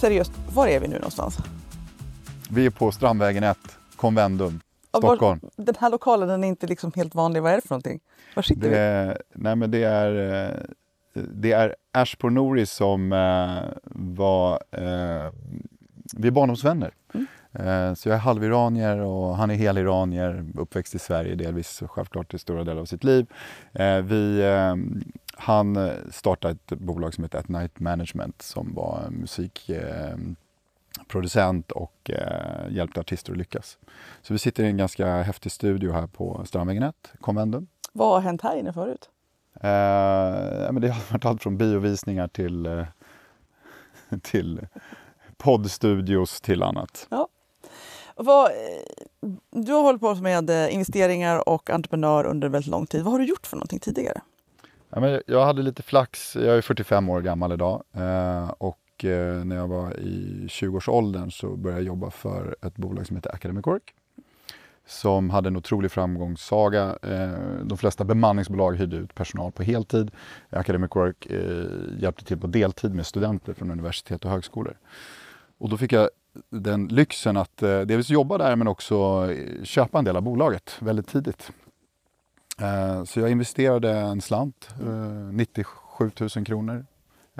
seriöst, 0.00 0.32
var 0.54 0.66
är 0.66 0.80
vi 0.80 0.88
nu 0.88 0.94
någonstans? 0.94 1.38
Vi 2.50 2.66
är 2.66 2.70
på 2.70 2.92
Strandvägen 2.92 3.42
1, 3.44 3.58
Convendum, 3.96 4.60
Ja, 4.92 5.00
var- 5.00 5.16
Stockholm. 5.16 5.40
Den 5.56 5.74
här 5.80 5.90
lokalen 5.90 6.28
den 6.28 6.44
är 6.44 6.48
inte 6.48 6.66
liksom 6.66 6.92
helt 6.96 7.14
vanlig. 7.14 7.42
Vad 7.42 7.52
är 7.52 7.56
det 7.56 7.62
för 7.62 7.70
någonting? 7.70 8.00
Var 8.36 8.42
sitter 8.42 8.70
Det 8.70 9.16
vi? 9.18 9.40
nej 9.42 9.56
men 9.56 9.70
det 9.70 9.82
är, 9.84 10.44
eh, 10.44 10.56
det 11.34 11.52
är 11.52 11.74
Ashpor 11.92 12.30
Nouri 12.30 12.66
som 12.66 13.12
eh, 13.12 13.78
var, 13.94 14.52
eh, 14.70 15.32
vi 16.16 16.28
är 16.28 16.30
barndomsvänner. 16.30 16.90
Mm. 17.14 17.26
Eh, 17.52 17.94
så 17.94 18.08
jag 18.08 18.16
är 18.16 18.20
halviranier 18.20 18.98
och 18.98 19.36
han 19.36 19.50
är 19.50 19.54
heliranier, 19.54 20.44
uppväxt 20.58 20.94
i 20.94 20.98
Sverige 20.98 21.34
delvis 21.34 21.82
självklart 21.88 22.34
i 22.34 22.38
stora 22.38 22.64
delar 22.64 22.80
av 22.80 22.84
sitt 22.86 23.04
liv. 23.04 23.26
Eh, 23.72 23.96
vi, 23.98 24.40
eh, 24.40 24.74
han 25.40 25.76
eh, 25.76 25.92
startade 26.10 26.52
ett 26.52 26.68
bolag 26.78 27.14
som 27.14 27.24
heter 27.24 27.38
At 27.38 27.48
Night 27.48 27.80
Management 27.80 28.42
som 28.42 28.74
var 28.74 29.02
en 29.06 29.14
musikproducent 29.14 31.72
och 31.72 32.10
eh, 32.10 32.70
hjälpte 32.70 33.00
artister 33.00 33.32
att 33.32 33.38
lyckas. 33.38 33.78
Så 34.22 34.32
vi 34.32 34.38
sitter 34.38 34.64
i 34.64 34.66
en 34.66 34.76
ganska 34.76 35.22
häftig 35.22 35.52
studio 35.52 35.92
här 35.92 36.06
på 36.06 36.42
Strandvägen 36.46 36.82
1, 36.82 37.12
Convendum. 37.20 37.66
Vad 37.92 38.08
har 38.08 38.20
hänt 38.20 38.42
här 38.42 38.56
inne 38.56 38.72
förut? 38.72 39.10
Eh, 39.60 39.70
ja, 40.64 40.72
men 40.72 40.82
det 40.82 40.88
har 40.88 41.12
varit 41.12 41.24
allt 41.24 41.42
från 41.42 41.56
biovisningar 41.56 42.28
till, 42.28 42.66
eh, 42.66 42.84
till 44.22 44.66
poddstudios 45.36 46.40
till 46.40 46.62
annat. 46.62 47.06
Vad, 48.16 48.46
eh, 48.46 48.52
du 49.50 49.72
har 49.72 49.82
hållit 49.82 50.00
på 50.00 50.14
med 50.14 50.50
eh, 50.50 50.74
investeringar 50.74 51.48
och 51.48 51.70
entreprenör 51.70 52.24
under 52.24 52.48
väldigt 52.48 52.70
lång 52.70 52.86
tid. 52.86 53.02
Vad 53.02 53.12
har 53.12 53.18
du 53.18 53.26
gjort 53.26 53.46
för 53.46 53.56
någonting 53.56 53.78
tidigare? 53.78 54.20
Ja, 54.90 55.00
men 55.00 55.22
jag 55.26 55.44
hade 55.44 55.62
lite 55.62 55.82
flax. 55.82 56.36
Jag 56.36 56.56
är 56.56 56.60
45 56.60 57.08
år 57.08 57.20
gammal 57.20 57.52
idag 57.52 57.82
eh, 57.92 58.50
och 58.58 59.04
eh, 59.04 59.44
när 59.44 59.56
jag 59.56 59.68
var 59.68 60.00
i 60.00 60.46
20-årsåldern 60.48 61.30
så 61.30 61.56
började 61.56 61.80
jag 61.80 61.86
jobba 61.86 62.10
för 62.10 62.56
ett 62.62 62.76
bolag 62.76 63.06
som 63.06 63.16
heter 63.16 63.34
Academic 63.34 63.66
Work 63.66 63.94
som 64.90 65.30
hade 65.30 65.48
en 65.48 65.56
otrolig 65.56 65.90
framgångssaga. 65.90 66.98
Eh, 67.02 67.64
de 67.64 67.78
flesta 67.78 68.04
bemanningsbolag 68.04 68.76
hyrde 68.76 68.96
ut 68.96 69.14
personal 69.14 69.52
på 69.52 69.62
heltid. 69.62 70.10
Academic 70.50 70.90
Work 70.94 71.26
eh, 71.26 72.02
hjälpte 72.02 72.24
till 72.24 72.38
på 72.38 72.46
deltid 72.46 72.94
med 72.94 73.06
studenter 73.06 73.54
från 73.54 73.70
universitet 73.70 74.24
och 74.24 74.30
högskolor. 74.30 74.78
Och 75.58 75.68
då 75.68 75.76
fick 75.76 75.92
jag 75.92 76.10
den 76.50 76.88
lyxen 76.88 77.36
att 77.36 77.62
eh, 77.62 77.80
dels 77.80 78.10
jobba 78.10 78.38
där 78.38 78.56
men 78.56 78.68
också 78.68 79.28
köpa 79.62 79.98
en 79.98 80.04
del 80.04 80.16
av 80.16 80.22
bolaget 80.22 80.76
väldigt 80.80 81.08
tidigt. 81.08 81.52
Eh, 82.60 83.04
så 83.04 83.20
jag 83.20 83.30
investerade 83.30 83.90
en 83.92 84.20
slant, 84.20 84.68
eh, 84.80 84.86
97 85.32 86.10
000 86.36 86.44
kronor 86.46 86.86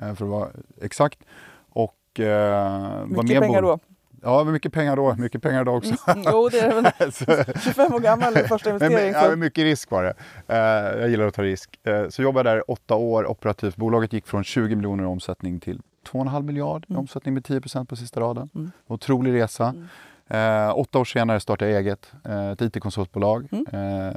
eh, 0.03 0.15
för 0.15 0.25
att 0.25 0.31
vara 0.31 0.49
exakt. 0.83 1.19
Och 1.73 2.21
eh, 2.21 3.07
Mycket 3.07 3.41
pengar 3.41 3.63
då? 3.63 3.79
Ja, 4.23 4.45
mycket 4.45 4.73
pengar 4.73 4.97
då. 4.97 5.15
Mycket 5.15 5.43
pengar 5.43 5.65
då 5.65 5.73
också. 5.73 5.95
Mm, 6.07 6.25
jo, 6.33 6.49
det 6.49 6.61
är 6.61 6.75
väl 6.83 7.13
Så- 7.13 7.61
25 7.61 7.95
år 7.95 8.01
gammal 8.01 8.35
första 8.35 8.73
men, 8.73 8.83
investering. 8.83 9.13
ja, 9.13 9.29
men 9.31 9.39
mycket 9.39 9.63
risk 9.65 9.91
var 9.91 10.03
det. 10.03 10.15
Eh, 10.49 11.01
jag 11.01 11.11
gillar 11.11 11.27
att 11.27 11.35
ta 11.35 11.43
risk. 11.43 11.79
Eh, 11.87 12.09
så 12.09 12.23
jobbade 12.23 12.51
jag 12.51 12.57
där 12.59 12.71
åtta 12.71 12.95
år 12.95 13.31
operativt. 13.31 13.77
Bolaget 13.77 14.13
gick 14.13 14.27
från 14.27 14.45
20 14.45 14.77
miljoner 14.77 15.05
i 15.05 15.07
omsättning 15.07 15.61
till 15.61 15.81
2,5 16.13 16.43
miljard 16.43 16.85
i 16.89 16.93
Mm. 16.93 17.01
omsättning 17.01 17.35
med 17.35 17.43
10% 17.45 17.85
på 17.89 17.97
sista 17.97 18.21
raden. 18.21 18.49
Mm. 18.55 18.71
Otrolig 18.87 19.33
resa. 19.33 19.75
Eh, 20.31 20.79
åtta 20.79 20.99
år 20.99 21.05
senare 21.05 21.41
startade 21.41 21.71
jag 21.71 21.81
eget, 21.81 22.13
eh, 22.25 22.51
ett 22.51 22.61
IT-konsultbolag 22.63 23.49
Mm. 23.53 23.67
eh, 23.67 24.15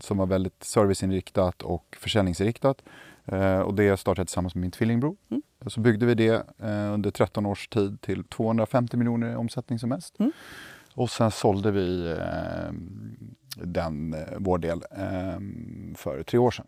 som 0.00 0.18
var 0.18 0.26
väldigt 0.26 0.64
serviceinriktat 0.64 1.62
och 1.62 1.96
försäljningsinriktat. 2.00 2.82
Eh, 3.24 3.58
och 3.58 3.74
det 3.74 3.96
startade 3.96 4.20
jag 4.20 4.26
tillsammans 4.28 4.54
med 4.54 4.62
min 4.62 4.70
tvillingbror. 4.70 5.16
Mm. 5.30 5.42
Så 5.66 5.80
byggde 5.80 6.06
vi 6.06 6.14
det 6.14 6.46
eh, 6.58 6.92
under 6.94 7.10
13 7.10 7.46
års 7.46 7.68
tid 7.68 8.00
till 8.00 8.24
250 8.24 8.96
miljoner 8.96 9.32
i 9.32 9.36
omsättning 9.36 9.78
som 9.78 9.88
mest. 9.88 10.18
Mm. 10.20 10.32
Och 10.94 11.10
sen 11.10 11.30
sålde 11.30 11.70
vi 11.70 12.10
eh, 12.10 12.72
den, 13.56 14.16
vår 14.38 14.58
del 14.58 14.80
för 15.96 16.22
tre 16.22 16.38
år 16.38 16.50
sedan. 16.50 16.66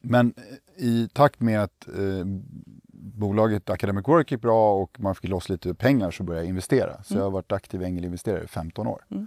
Men 0.00 0.34
i 0.76 1.08
takt 1.12 1.40
med 1.40 1.62
att 1.62 1.88
bolaget 3.14 3.70
Academic 3.70 4.08
Work 4.08 4.30
gick 4.32 4.40
bra 4.40 4.74
och 4.82 5.00
man 5.00 5.14
fick 5.14 5.30
loss 5.30 5.48
lite 5.48 5.74
pengar 5.74 6.10
så 6.10 6.22
började 6.22 6.44
jag 6.44 6.48
investera. 6.48 7.02
Så 7.02 7.14
Mm. 7.14 7.18
jag 7.20 7.24
har 7.26 7.30
varit 7.30 7.52
aktiv 7.52 7.82
ängelinvesterare 7.82 8.44
i 8.44 8.46
15 8.46 8.86
år. 8.86 9.04
Mm. 9.10 9.26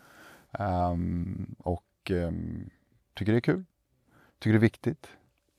Ehm, 0.51 1.55
och 1.59 1.83
ehm, 2.09 2.69
tycker 3.17 3.31
det 3.31 3.37
är 3.37 3.41
kul. 3.41 3.63
Tycker 4.39 4.53
det 4.53 4.57
är 4.57 4.59
viktigt. 4.59 5.07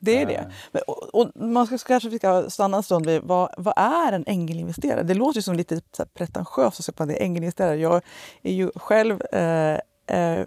Det 0.03 0.23
är 0.23 0.27
det. 0.27 0.35
Eh, 0.35 0.45
Men, 0.73 0.83
och, 0.87 1.15
och 1.15 1.31
man 1.35 1.67
ska 1.67 1.79
kanske 1.79 2.19
ska 2.19 2.51
stanna 2.51 2.77
en 2.77 2.83
stund 2.83 3.07
vid 3.07 3.23
vad, 3.23 3.55
vad 3.59 3.75
är 3.77 4.13
en 4.13 4.25
ängelinvesterare? 4.27 5.03
Det 5.03 5.15
låter 5.15 5.39
ju 5.39 5.43
som 5.43 5.55
lite 5.55 5.77
så 5.77 6.03
här, 6.03 6.09
pretentiöst 6.15 6.79
att 6.79 6.85
säga 6.97 7.07
det 7.07 7.21
är 7.21 7.25
ängelinvesterare. 7.25 7.77
Jag 7.77 8.03
är 8.43 8.53
ju 8.53 8.71
själv 8.77 9.23
eh, 9.33 9.79
eh, 10.07 10.47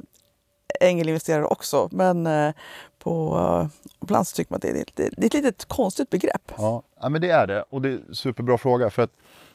ängelinvesterare 0.82 1.46
också, 1.46 1.90
men 1.92 2.28
eh, 2.28 2.54
på 3.04 3.70
ibland 4.02 4.28
så 4.28 4.36
tycker 4.36 4.52
man 4.52 4.56
att 4.56 4.62
det 4.62 4.70
är, 4.70 4.74
lite, 4.74 5.10
det 5.18 5.24
är 5.24 5.26
ett 5.26 5.34
litet 5.34 5.66
konstigt 5.66 6.10
begrepp. 6.10 6.52
Ja, 6.58 6.84
ja, 7.02 7.10
men 7.10 7.22
det 7.22 7.30
är 7.30 7.48
det. 7.48 7.62
Och 7.70 7.82
det 7.82 7.90
är 7.90 7.94
en 8.10 8.16
superbra 8.16 8.58
fråga. 8.58 8.90
För 8.90 9.02
att 9.02 9.12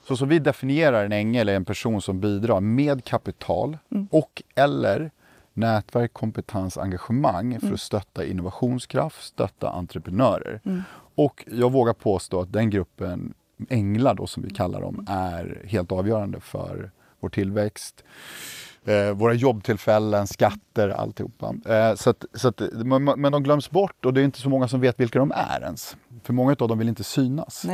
så 0.09 0.17
som 0.17 0.29
vi 0.29 0.39
definierar 0.39 1.05
en 1.05 1.13
ängel 1.13 1.49
är 1.49 1.55
en 1.57 1.65
person 1.65 2.03
som 2.03 2.21
bidrar 2.21 2.61
med 2.61 3.05
kapital 3.05 3.79
Mm. 3.91 4.09
och 4.11 4.43
eller 4.55 5.11
nätverk, 5.55 6.13
kompetens, 6.13 6.79
engagemang 6.79 7.53
för 7.59 7.67
Mm. 7.67 7.75
att 7.75 7.81
stötta 7.81 8.25
innovationskraft, 8.25 9.23
stötta 9.25 9.71
entreprenörer. 9.71 10.61
Mm. 10.65 10.83
Och 11.15 11.45
jag 11.51 11.73
vågar 11.73 11.93
påstå 11.93 12.41
att 12.41 12.53
den 12.53 12.71
gruppen 12.71 13.35
änglar 13.69 14.15
då 14.15 14.27
som 14.27 14.43
vi 14.43 14.51
kallar 14.51 14.81
dem 14.81 15.07
är 15.09 15.63
helt 15.67 15.93
avgörande 15.93 16.41
för 16.41 16.91
vår 17.21 17.29
tillväxt, 17.29 18.05
eh, 18.85 19.11
våra 19.13 19.35
jobbtillfällen, 19.35 20.27
skatter, 20.27 20.89
alltihopa. 20.89 21.55
Eh, 21.67 21.95
så 21.95 22.11
att, 22.11 22.25
så 22.35 22.49
att, 22.49 22.61
men, 23.17 23.33
de 23.33 23.43
glöms 23.43 23.71
bort 23.71 24.05
och 24.05 24.15
det 24.15 24.21
är 24.21 24.25
inte 24.25 24.41
så 24.41 24.49
många 24.49 24.69
som 24.69 24.81
vet 24.81 25.01
vilka 25.01 25.19
de 25.19 25.33
är 25.33 25.61
ens. 25.63 25.97
För 26.23 26.33
många 26.33 26.57
av 26.59 26.69
dem 26.69 26.79
vill 26.79 26.89
inte 26.89 27.05
synas. 27.05 27.65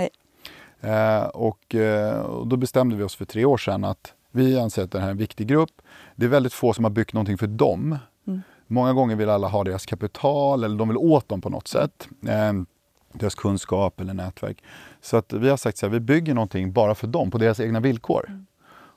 Eh, 0.80 1.24
och, 1.24 1.74
eh, 1.74 2.20
och 2.20 2.46
då 2.46 2.56
bestämde 2.56 2.96
vi 2.96 3.02
oss 3.02 3.16
för 3.16 3.24
tre 3.24 3.44
år 3.44 3.56
sedan 3.56 3.84
att 3.84 4.14
vi 4.30 4.58
anser 4.58 4.84
att 4.84 4.92
det 4.92 5.00
här 5.00 5.06
är 5.06 5.10
en 5.10 5.16
viktig 5.16 5.46
grupp. 5.46 5.82
Det 6.16 6.24
är 6.24 6.30
väldigt 6.30 6.52
få 6.52 6.72
som 6.72 6.84
har 6.84 6.90
byggt 6.90 7.12
någonting 7.12 7.38
för 7.38 7.46
dem. 7.46 7.98
Mm. 8.26 8.42
Många 8.66 8.92
gånger 8.92 9.16
vill 9.16 9.30
alla 9.30 9.48
ha 9.48 9.64
deras 9.64 9.86
kapital 9.86 10.64
eller 10.64 10.76
de 10.76 10.88
vill 10.88 10.96
åt 10.96 11.28
dem 11.28 11.40
på 11.40 11.50
något 11.50 11.68
sätt. 11.68 12.08
Eh, 12.28 12.52
deras 13.12 13.34
kunskap 13.34 14.00
eller 14.00 14.14
nätverk. 14.14 14.62
Så 15.00 15.16
att 15.16 15.32
vi 15.32 15.48
har 15.48 15.56
sagt 15.56 15.78
så 15.78 15.86
här, 15.86 15.92
vi 15.92 16.00
bygger 16.00 16.34
någonting 16.34 16.72
bara 16.72 16.94
för 16.94 17.06
dem, 17.06 17.30
på 17.30 17.38
deras 17.38 17.60
egna 17.60 17.80
villkor. 17.80 18.24
Mm. 18.28 18.46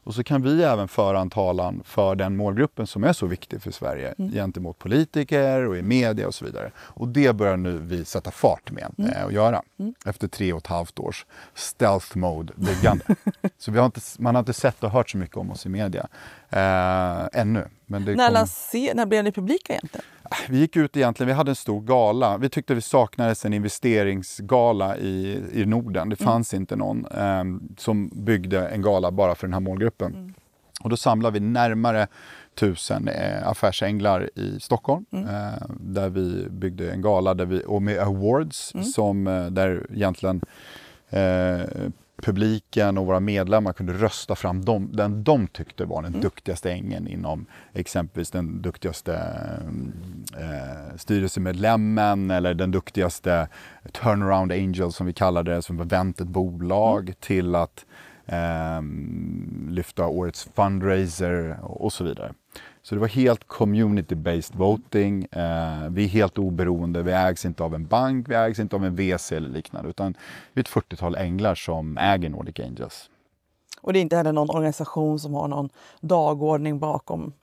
Och 0.07 0.15
så 0.15 0.23
kan 0.23 0.41
vi 0.41 0.63
även 0.63 0.87
föra 0.87 1.19
en 1.19 1.29
talan 1.29 1.81
för 1.85 2.15
den 2.15 2.35
målgruppen 2.37 2.87
som 2.87 3.03
är 3.03 3.13
så 3.13 3.25
viktig 3.25 3.61
för 3.61 3.71
Sverige 3.71 4.13
Mm. 4.17 4.31
gentemot 4.31 4.79
politiker 4.79 5.65
och 5.67 5.77
i 5.77 5.81
media 5.81 6.27
och 6.27 6.35
så 6.35 6.45
vidare. 6.45 6.71
Och 6.77 7.07
det 7.07 7.33
börjar 7.35 7.57
nu 7.57 7.77
vi 7.77 8.05
sätta 8.05 8.31
fart 8.31 8.71
med 8.71 8.93
Mm. 8.97 9.11
eh, 9.11 9.25
att 9.25 9.33
göra. 9.33 9.61
Mm. 9.79 9.93
Efter 10.05 10.27
tre 10.27 10.53
och 10.53 10.57
ett 10.59 10.67
halvt 10.67 10.99
års 10.99 11.25
stealth 11.53 12.17
mode 12.17 12.53
byggande. 12.55 13.05
så 13.57 13.71
vi 13.71 13.79
har 13.79 13.85
inte, 13.85 14.01
man 14.19 14.35
har 14.35 14.39
inte 14.39 14.53
sett 14.53 14.83
och 14.83 14.91
hört 14.91 15.09
så 15.09 15.17
mycket 15.17 15.37
om 15.37 15.51
oss 15.51 15.65
i 15.65 15.69
media 15.69 16.07
eh, 16.49 17.27
ännu. 17.41 17.65
När, 17.89 18.31
lanser, 18.31 18.95
när 18.95 19.05
blev 19.05 19.23
ni 19.23 19.31
publika 19.31 19.73
egentligen? 19.73 20.05
vi 20.49 20.57
gick 20.59 20.75
ut 20.75 20.97
egentligen, 20.97 21.27
vi 21.27 21.33
hade 21.33 21.51
en 21.51 21.55
stor 21.55 21.81
gala. 21.81 22.37
Vi 22.37 22.49
tyckte 22.49 22.73
vi 22.75 22.81
saknades 22.81 23.45
en 23.45 23.53
investeringsgala 23.53 24.97
i, 24.97 25.43
i 25.53 25.65
Norden. 25.65 26.09
Det 26.09 26.21
Mm. 26.21 26.31
fanns 26.33 26.53
inte 26.53 26.75
någon 26.75 27.05
ehm, 27.05 27.61
som 27.77 28.09
byggde 28.13 28.67
en 28.67 28.81
gala 28.81 29.11
bara 29.11 29.35
för 29.35 29.47
den 29.47 29.53
här 29.53 29.59
målgruppen. 29.59 30.13
Mm. 30.13 30.33
Och 30.81 30.89
då 30.89 30.97
samlade 30.97 31.39
vi 31.39 31.45
närmare 31.45 32.07
tusen 32.55 33.07
eh, 33.07 33.47
affärsänglar 33.47 34.29
i 34.35 34.59
Stockholm. 34.59 35.05
Mm. 35.11 35.25
Eh, 35.25 35.53
där 35.79 36.09
vi 36.09 36.47
byggde 36.49 36.91
en 36.91 37.01
gala 37.01 37.33
där 37.33 37.45
vi, 37.45 37.63
och 37.67 37.81
med 37.81 37.99
awards 37.99 38.73
Mm. 38.73 38.85
som, 38.85 39.27
eh, 39.27 39.45
där 39.45 39.87
egentligen 39.93 40.41
eh, 41.09 41.59
publiken 42.23 42.97
och 42.97 43.05
våra 43.05 43.19
medlemmar 43.19 43.73
kunde 43.73 43.93
rösta 43.93 44.35
fram 44.35 44.65
dem, 44.65 44.89
den 44.93 45.23
de 45.23 45.47
tyckte 45.47 45.85
var 45.85 46.01
den 46.01 46.11
Mm. 46.11 46.21
duktigaste 46.21 46.71
ängen 46.71 47.07
inom 47.07 47.45
exempelvis 47.73 48.31
den 48.31 48.61
duktigaste 48.61 49.13
eh, 50.37 50.95
styrelsemedlemmen 50.97 52.31
eller 52.31 52.53
den 52.53 52.71
duktigaste 52.71 53.47
turnaround 53.91 54.51
angel 54.51 54.91
som 54.91 55.05
vi 55.07 55.13
kallade 55.13 55.55
det, 55.55 55.61
som 55.61 55.77
var 55.77 55.85
vänt 55.85 56.21
ett 56.21 56.27
bolag 56.27 57.01
Mm. 57.01 57.15
till 57.19 57.55
att 57.55 57.85
Ehm, 58.27 59.67
lyfta 59.71 60.07
årets 60.07 60.49
fundraiser 60.55 61.59
och, 61.63 61.93
så 61.93 62.03
vidare. 62.03 62.33
Så 62.81 62.95
det 62.95 63.01
var 63.01 63.07
helt 63.07 63.47
community-based 63.47 64.57
voting. 64.57 65.25
Eh, 65.25 65.89
vi 65.89 66.03
är 66.03 66.07
helt 66.07 66.37
oberoende. 66.37 67.03
Vi 67.03 67.11
ägs 67.11 67.45
inte 67.45 67.63
av 67.63 67.75
en 67.75 67.85
bank, 67.85 68.29
vi 68.29 68.35
ägs 68.35 68.59
inte 68.59 68.75
av 68.75 68.85
en 68.85 68.95
VC 68.95 69.31
eller 69.31 69.49
liknande. 69.49 69.89
Utan 69.89 70.15
vi 70.53 70.59
är 70.59 70.63
ett 70.63 70.69
40-tal 70.69 71.15
änglar 71.15 71.55
som 71.55 71.97
äger 71.97 72.29
Nordic 72.29 72.59
Angels. 72.59 73.09
Och 73.81 73.93
det 73.93 73.99
är 73.99 74.01
inte 74.01 74.17
heller 74.17 74.33
någon 74.33 74.49
organisation 74.49 75.19
som 75.19 75.33
har 75.33 75.47
någon 75.47 75.69
dagordning 76.01 76.79
bakom 76.79 77.33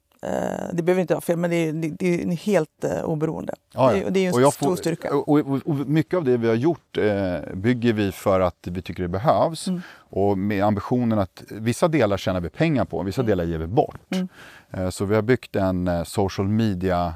det 0.73 0.83
behöver 0.83 1.01
inte 1.01 1.15
vara 1.15 1.21
fel, 1.21 1.37
men 1.37 1.51
det 1.51 1.57
är, 1.57 1.73
det, 1.73 1.89
det 1.89 2.23
är 2.23 2.27
helt 2.37 2.85
eh, 2.85 3.05
oberoende. 3.05 3.55
Ja, 3.75 3.91
Det, 3.93 3.99
ja. 3.99 4.07
är- 4.07 4.11
det 4.11 4.21
är 4.27 4.29
en 4.39 4.45
Och 4.47 4.53
stor 4.55 4.67
får- 4.69 4.77
styrka. 4.77 5.15
Och, 5.17 5.29
och, 5.29 5.61
och 5.67 5.75
mycket 5.75 6.17
av 6.17 6.25
det 6.25 6.37
vi 6.37 6.49
har 6.49 6.55
gjort 6.55 6.99
eh, 6.99 7.55
bygger 7.55 7.93
vi 7.93 8.13
för 8.13 8.41
att 8.41 8.57
vi 8.71 8.83
tycker 8.83 9.03
det 9.03 9.09
behövs. 9.09 9.69
Mm. 9.69 9.81
Och 9.97 10.39
med 10.39 10.65
ambitionen 10.65 11.19
att 11.19 11.43
vissa 11.51 11.89
delar 11.89 12.17
tjänar 12.17 12.41
vi 12.41 12.49
pengar 12.49 12.85
på, 12.85 13.03
vissa 13.03 13.23
delar 13.23 13.45
ger 13.45 13.59
vi 13.59 13.67
bort. 13.67 14.01
Mm. 14.15 14.29
Eh, 14.71 14.91
så 14.91 15.05
vi 15.05 15.15
har 15.15 15.23
byggt 15.23 15.57
en 15.57 15.89
eh, 15.89 16.03
social 16.05 16.49
media 16.49 17.15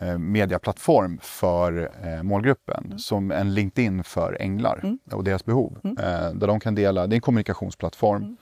eh, 0.00 0.18
mediaplattform 0.18 1.18
för 1.22 1.90
eh, 2.04 2.22
målgruppen 2.22 2.98
som 2.98 3.30
en 3.30 3.54
LinkedIn 3.54 4.04
för 4.04 4.36
änglar 4.40 4.80
Mm. 4.82 4.98
och 5.12 5.24
deras 5.24 5.44
behov. 5.44 5.78
Mm. 5.84 5.96
Eh, 5.98 6.30
där 6.34 6.46
de 6.46 6.60
kan 6.60 6.74
dela, 6.74 7.06
det 7.06 7.14
är 7.14 7.16
en 7.16 7.20
kommunikationsplattform 7.20 8.22
Mm. 8.22 8.36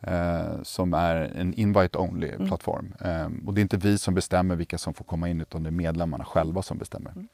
Eh, 0.00 0.62
som 0.62 0.94
är 0.94 1.14
en 1.36 1.54
invite-only 1.54 2.34
Mm. 2.34 2.48
plattform. 2.48 2.94
Eh, 3.00 3.28
och 3.46 3.54
det 3.54 3.60
är 3.60 3.62
inte 3.62 3.76
vi 3.76 3.98
som 3.98 4.14
bestämmer 4.14 4.56
vilka 4.56 4.78
som 4.78 4.94
får 4.94 5.04
komma 5.04 5.28
in 5.28 5.40
utan 5.40 5.62
det 5.62 5.68
är 5.68 5.72
medlemmarna 5.72 6.24
själva 6.24 6.62
som 6.62 6.78
bestämmer. 6.78 7.10
Mm. 7.12 7.28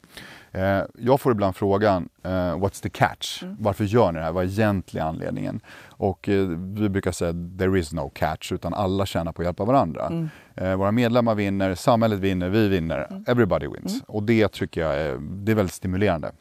Eh, 0.52 0.84
jag 0.98 1.20
får 1.20 1.32
ibland 1.32 1.56
frågan, 1.56 2.08
eh, 2.22 2.28
what's 2.30 2.82
the 2.82 2.90
catch? 2.90 3.42
Mm. 3.42 3.56
Varför 3.60 3.84
gör 3.84 4.12
ni 4.12 4.18
det 4.18 4.24
här? 4.24 4.32
Vad 4.32 4.44
är 4.44 4.48
egentligen 4.48 5.06
anledningen? 5.06 5.60
Och 5.88 6.28
eh, 6.28 6.46
vi 6.58 6.88
brukar 6.88 7.12
säga 7.12 7.32
there 7.58 7.78
is 7.78 7.92
no 7.92 8.08
catch 8.14 8.52
utan 8.52 8.74
alla 8.74 9.06
tjänar 9.06 9.32
på 9.32 9.42
att 9.42 9.46
hjälpa 9.46 9.64
varandra. 9.64 10.06
Mm. 10.06 10.28
Eh, 10.56 10.76
våra 10.76 10.92
medlemmar 10.92 11.34
vinner, 11.34 11.74
samhället 11.74 12.18
vinner, 12.20 12.48
vi 12.48 12.68
vinner, 12.68 13.06
Mm. 13.10 13.24
everybody 13.26 13.66
wins. 13.68 14.02
Och 14.06 14.22
det 14.22 14.48
tycker 14.52 14.80
jag 14.80 14.94
är, 15.00 15.18
det 15.20 15.52
är 15.52 15.56
väldigt 15.56 15.74
stimulerande. 15.74 16.32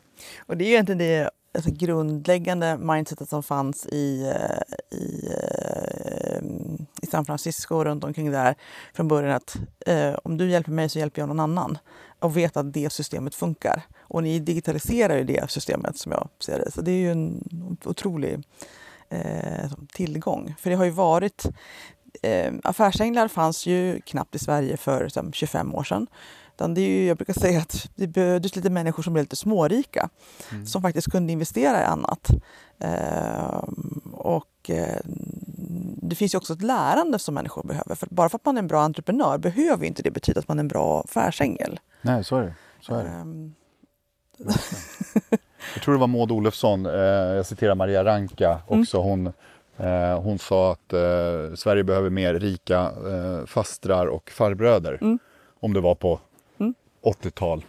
Och 0.45 0.57
det 0.57 0.63
är 0.63 0.67
ju 0.67 0.71
egentligen 0.73 0.97
det 0.99 1.29
alltså, 1.53 1.71
grundläggande 1.71 2.77
mindsetet 2.77 3.29
som 3.29 3.43
fanns 3.43 3.85
i, 3.85 4.21
eh, 4.21 4.97
i, 4.97 5.27
eh, 5.27 6.43
i 7.01 7.05
San 7.11 7.25
Francisco 7.25 7.75
och 7.75 7.85
runt 7.85 8.03
omkring 8.03 8.31
där 8.31 8.55
från 8.93 9.07
början. 9.07 9.35
Att 9.35 9.57
eh, 9.85 10.13
om 10.23 10.37
du 10.37 10.49
hjälper 10.49 10.71
mig 10.71 10.89
så 10.89 10.99
hjälper 10.99 11.21
jag 11.21 11.27
någon 11.27 11.39
annan. 11.39 11.77
Och 12.19 12.37
vet 12.37 12.57
att 12.57 12.73
det 12.73 12.93
systemet 12.93 13.35
funkar. 13.35 13.81
Och 13.99 14.23
ni 14.23 14.39
digitaliserar 14.39 15.17
ju 15.17 15.23
det 15.23 15.51
systemet 15.51 15.97
som 15.97 16.11
jag 16.11 16.29
ser 16.39 16.59
det. 16.59 16.71
Så 16.71 16.81
det 16.81 16.91
är 16.91 16.99
ju 16.99 17.11
en 17.11 17.43
otrolig 17.85 18.43
eh, 19.09 19.71
tillgång. 19.93 20.55
För 20.59 20.69
det 20.69 20.75
har 20.75 20.85
ju 20.85 20.91
varit 20.91 21.45
eh, 22.21 22.53
affärsänglar 22.63 23.27
fanns 23.27 23.65
ju 23.65 24.01
knappt 24.01 24.35
i 24.35 24.39
Sverige 24.39 24.77
för 24.77 25.07
som, 25.09 25.33
25 25.33 25.75
år 25.75 25.83
sedan. 25.83 26.07
Utan 26.55 26.73
det 26.73 26.81
är 26.81 26.87
ju, 26.89 27.05
jag 27.05 27.17
brukar 27.17 27.33
säga 27.33 27.59
att 27.59 27.89
det 27.95 28.07
behövdes 28.07 28.55
lite 28.55 28.69
människor 28.69 29.03
som 29.03 29.13
blev 29.13 29.23
lite 29.23 29.35
smårika 29.35 30.09
som 30.65 30.81
faktiskt 30.81 31.11
kunde 31.11 31.33
investera 31.33 31.81
i 31.81 31.83
annat. 31.83 32.29
Ehm, 32.79 34.01
och 34.13 34.69
eh, 34.69 34.99
det 36.01 36.15
finns 36.15 36.33
ju 36.33 36.37
också 36.37 36.53
ett 36.53 36.61
lärande 36.61 37.19
som 37.19 37.35
människor 37.35 37.63
behöver. 37.63 37.95
För 37.95 38.07
bara 38.11 38.29
för 38.29 38.37
att 38.37 38.45
man 38.45 38.57
är 38.57 38.59
en 38.61 38.67
bra 38.67 38.81
entreprenör 38.81 39.37
behöver 39.37 39.85
inte 39.85 40.03
det 40.03 40.11
betyda 40.11 40.39
att 40.39 40.47
man 40.47 40.59
är 40.59 40.63
en 40.63 40.67
bra 40.67 41.01
affärsängel. 41.01 41.79
Nej, 42.01 42.23
så 42.23 42.37
är 42.37 42.41
det. 42.41 42.53
Så 42.81 42.95
är 42.95 43.03
det. 43.03 43.09
Ehm, 43.09 43.53
Jag 45.73 45.83
tror 45.83 45.93
det 45.93 45.99
var 45.99 46.07
Maud 46.07 46.31
Olofsson, 46.31 46.85
eh, 46.85 46.91
jag 46.93 47.45
citerar 47.45 47.75
Maria 47.75 48.03
Ranka 48.05 48.59
också, 48.67 49.01
hon, 49.01 49.27
eh, 49.27 49.33
hon 50.23 50.39
sa 50.39 50.71
att 50.71 50.93
eh, 50.93 51.55
Sverige 51.55 51.83
behöver 51.83 52.09
mer 52.09 52.33
rika 52.33 52.79
eh, 52.81 53.45
fastrar 53.45 54.07
och 54.07 54.29
farbröder. 54.31 54.97
Mm. 55.01 55.19
Om 55.59 55.73
det 55.73 55.81
var 55.81 55.95
på 55.95 56.19
Mm. 56.59 56.73
80-tal, 57.03 57.65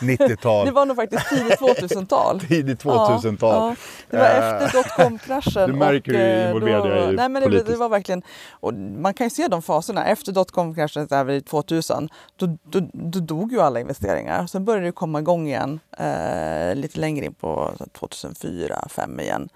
90-tal, 0.00 0.66
det 0.66 0.72
var 0.72 0.86
nog 0.86 0.96
faktiskt 0.96 1.28
tidigt 1.28 1.60
2000-tal. 1.60 2.40
tidigt 2.48 2.84
2000-tal. 2.84 3.54
Ja, 3.54 3.68
ja. 3.68 3.76
Det 4.10 4.16
var 4.16 4.24
Eh, 4.24 4.64
efter 4.64 4.78
dotcom-kraschen. 4.78 5.70
du 5.70 5.76
märker 5.76 6.12
hur 6.12 6.20
eh, 6.20 6.46
involverad 6.48 6.86
jag 6.86 6.98
är 6.98 7.12
nej, 7.12 7.28
men 7.28 7.50
det, 7.50 7.62
det 7.62 7.76
var 7.76 7.88
verkligen, 7.88 8.22
och 8.50 8.74
Man 8.74 9.14
kan 9.14 9.26
ju 9.26 9.30
se 9.30 9.48
de 9.48 9.62
faserna. 9.62 10.04
Efter 10.04 10.32
dotcom-kraschen 10.32 11.06
där 11.06 11.24
vid 11.24 11.46
2000, 11.46 12.08
då, 12.36 12.58
då, 12.62 12.80
då 12.92 13.20
dog 13.20 13.52
ju 13.52 13.60
alla 13.60 13.80
investeringar. 13.80 14.46
Sen 14.46 14.64
började 14.64 14.86
det 14.86 14.92
komma 14.92 15.18
igång 15.18 15.46
igen 15.48 15.80
eh, 15.98 16.74
lite 16.74 17.00
längre 17.00 17.24
in 17.26 17.34
på 17.34 17.70
2004, 17.92 18.74
2005 18.74 19.20
igen. 19.20 19.48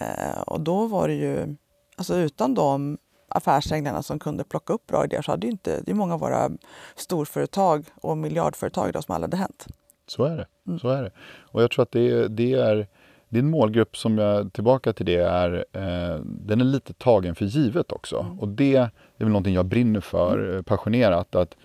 Eh, 0.00 0.40
och 0.46 0.60
då 0.60 0.86
var 0.86 1.08
det 1.08 1.14
ju, 1.14 1.56
alltså 1.96 2.16
utan 2.16 2.54
de 2.54 2.98
affärsänglarna 3.28 4.02
som 4.02 4.18
kunde 4.18 4.44
plocka 4.44 4.72
upp 4.72 4.86
bra 4.86 5.04
idéer 5.04 5.22
så 5.22 5.30
hade 5.30 5.46
ju 5.46 5.50
inte, 5.50 5.80
det 5.80 5.90
är 5.90 5.94
många 5.94 6.14
av 6.14 6.20
våra 6.20 6.50
storföretag 6.96 7.84
och 7.94 8.18
miljardföretag 8.18 8.88
idag 8.88 9.04
som 9.04 9.14
aldrig 9.14 9.32
hade 9.32 9.36
hänt. 9.36 9.66
Så 10.06 10.24
är 10.24 10.36
det. 10.36 10.46
Mm. 10.66 10.78
Så 10.78 10.88
är 10.88 11.02
det. 11.02 11.10
Och 11.40 11.62
jag 11.62 11.70
tror 11.70 11.82
att 11.82 11.92
det, 11.92 12.28
det 12.28 12.52
är 12.52 12.86
det 13.28 13.38
en 13.38 13.50
målgrupp 13.50 13.96
som 13.96 14.18
jag, 14.18 14.52
tillbaka 14.52 14.92
till 14.92 15.06
det, 15.06 15.16
är, 15.16 15.64
eh, 15.72 16.20
den 16.24 16.60
är 16.60 16.64
lite 16.64 16.92
tagen 16.92 17.34
för 17.34 17.44
givet 17.44 17.92
också. 17.92 18.20
Mm. 18.20 18.40
Och 18.40 18.48
det 18.48 18.76
är 18.76 18.90
väl 19.18 19.28
någonting 19.28 19.54
jag 19.54 19.66
brinner 19.66 20.00
för 20.00 20.56
eh, 20.56 20.62
passionerat. 20.62 21.34
Att, 21.34 21.56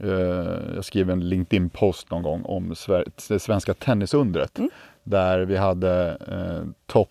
eh, 0.00 0.08
jag 0.74 0.84
skrev 0.84 1.10
en 1.10 1.28
LinkedIn-post 1.28 2.10
någon 2.10 2.22
gång 2.22 2.42
om 2.44 2.74
Sver- 2.74 3.28
det 3.28 3.38
svenska 3.38 3.74
tennisundret. 3.74 4.58
Mm. 4.58 4.70
Där 5.02 5.40
vi 5.40 5.56
hade 5.56 6.18
eh, 6.28 6.68
topp 6.86 7.10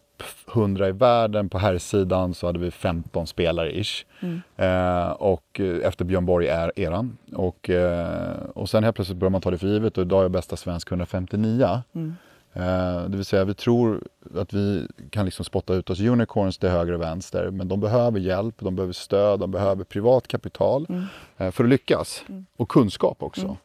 100 0.53 0.87
i 0.87 0.91
världen. 0.91 1.49
På 1.49 1.57
här 1.57 1.77
sidan 1.77 2.33
så 2.33 2.45
hade 2.47 2.59
vi 2.59 2.71
15 2.71 3.27
spelare 3.27 3.79
ish. 3.79 4.05
Mm. 4.19 4.41
Eh, 4.57 5.11
och 5.11 5.59
eh, 5.59 5.87
efter 5.87 6.05
Björn 6.05 6.25
Borg 6.25 6.47
är 6.47 6.71
eran. 6.79 7.17
Och, 7.33 7.69
eh, 7.69 8.33
och 8.53 8.69
sen 8.69 8.83
helt 8.83 8.95
plötsligt 8.95 9.17
börjar 9.17 9.31
man 9.31 9.41
ta 9.41 9.51
det 9.51 9.57
för 9.57 9.67
givet 9.67 9.97
och 9.97 10.01
idag 10.01 10.19
är 10.19 10.23
jag 10.23 10.31
bästa 10.31 10.55
svensk 10.55 10.91
159. 10.91 11.81
Mm. 11.95 12.15
Eh, 12.53 13.03
det 13.09 13.17
vill 13.17 13.25
säga 13.25 13.43
vi 13.45 13.53
tror 13.53 14.03
att 14.37 14.53
vi 14.53 14.87
kan 15.09 15.25
liksom 15.25 15.45
spotta 15.45 15.73
ut 15.73 15.89
oss 15.89 15.99
unicorns 15.99 16.57
till 16.57 16.69
höger 16.69 16.93
och 16.93 17.01
vänster. 17.01 17.49
Men 17.51 17.67
de 17.67 17.79
behöver 17.79 18.19
hjälp, 18.19 18.55
de 18.59 18.75
behöver 18.75 18.93
stöd, 18.93 19.39
de 19.39 19.51
behöver 19.51 19.83
privat 19.83 20.27
kapital 20.27 20.85
Mm. 20.89 21.03
eh, 21.37 21.51
för 21.51 21.63
att 21.63 21.69
lyckas. 21.69 22.23
Mm. 22.29 22.45
Och 22.57 22.69
kunskap 22.69 23.23
också. 23.23 23.45
Mm. 23.45 23.55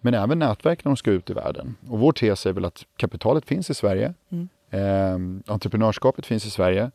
Men 0.00 0.14
även 0.14 0.38
nätverk 0.38 0.84
när 0.84 0.90
de 0.90 0.96
ska 0.96 1.10
ut 1.10 1.30
i 1.30 1.32
världen. 1.32 1.76
Och 1.88 1.98
vår 1.98 2.12
tes 2.12 2.46
är 2.46 2.52
väl 2.52 2.64
att 2.64 2.84
kapitalet 2.96 3.44
finns 3.44 3.70
i 3.70 3.74
Sverige. 3.74 4.14
Mm. 4.28 4.48
Eh, 4.72 5.14
entreprenörskapet 5.46 6.26
finns 6.26 6.46
i 6.46 6.50
Sverige. 6.50 6.90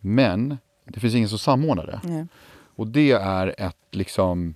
Men 0.00 0.58
det 0.84 1.00
finns 1.00 1.14
ingen 1.14 1.28
som 1.28 1.38
samordnar 1.38 1.86
det. 1.86 2.00
Nej. 2.04 2.26
Och 2.76 2.86
det 2.86 3.12
är 3.12 3.54
ett 3.58 3.76
liksom 3.90 4.54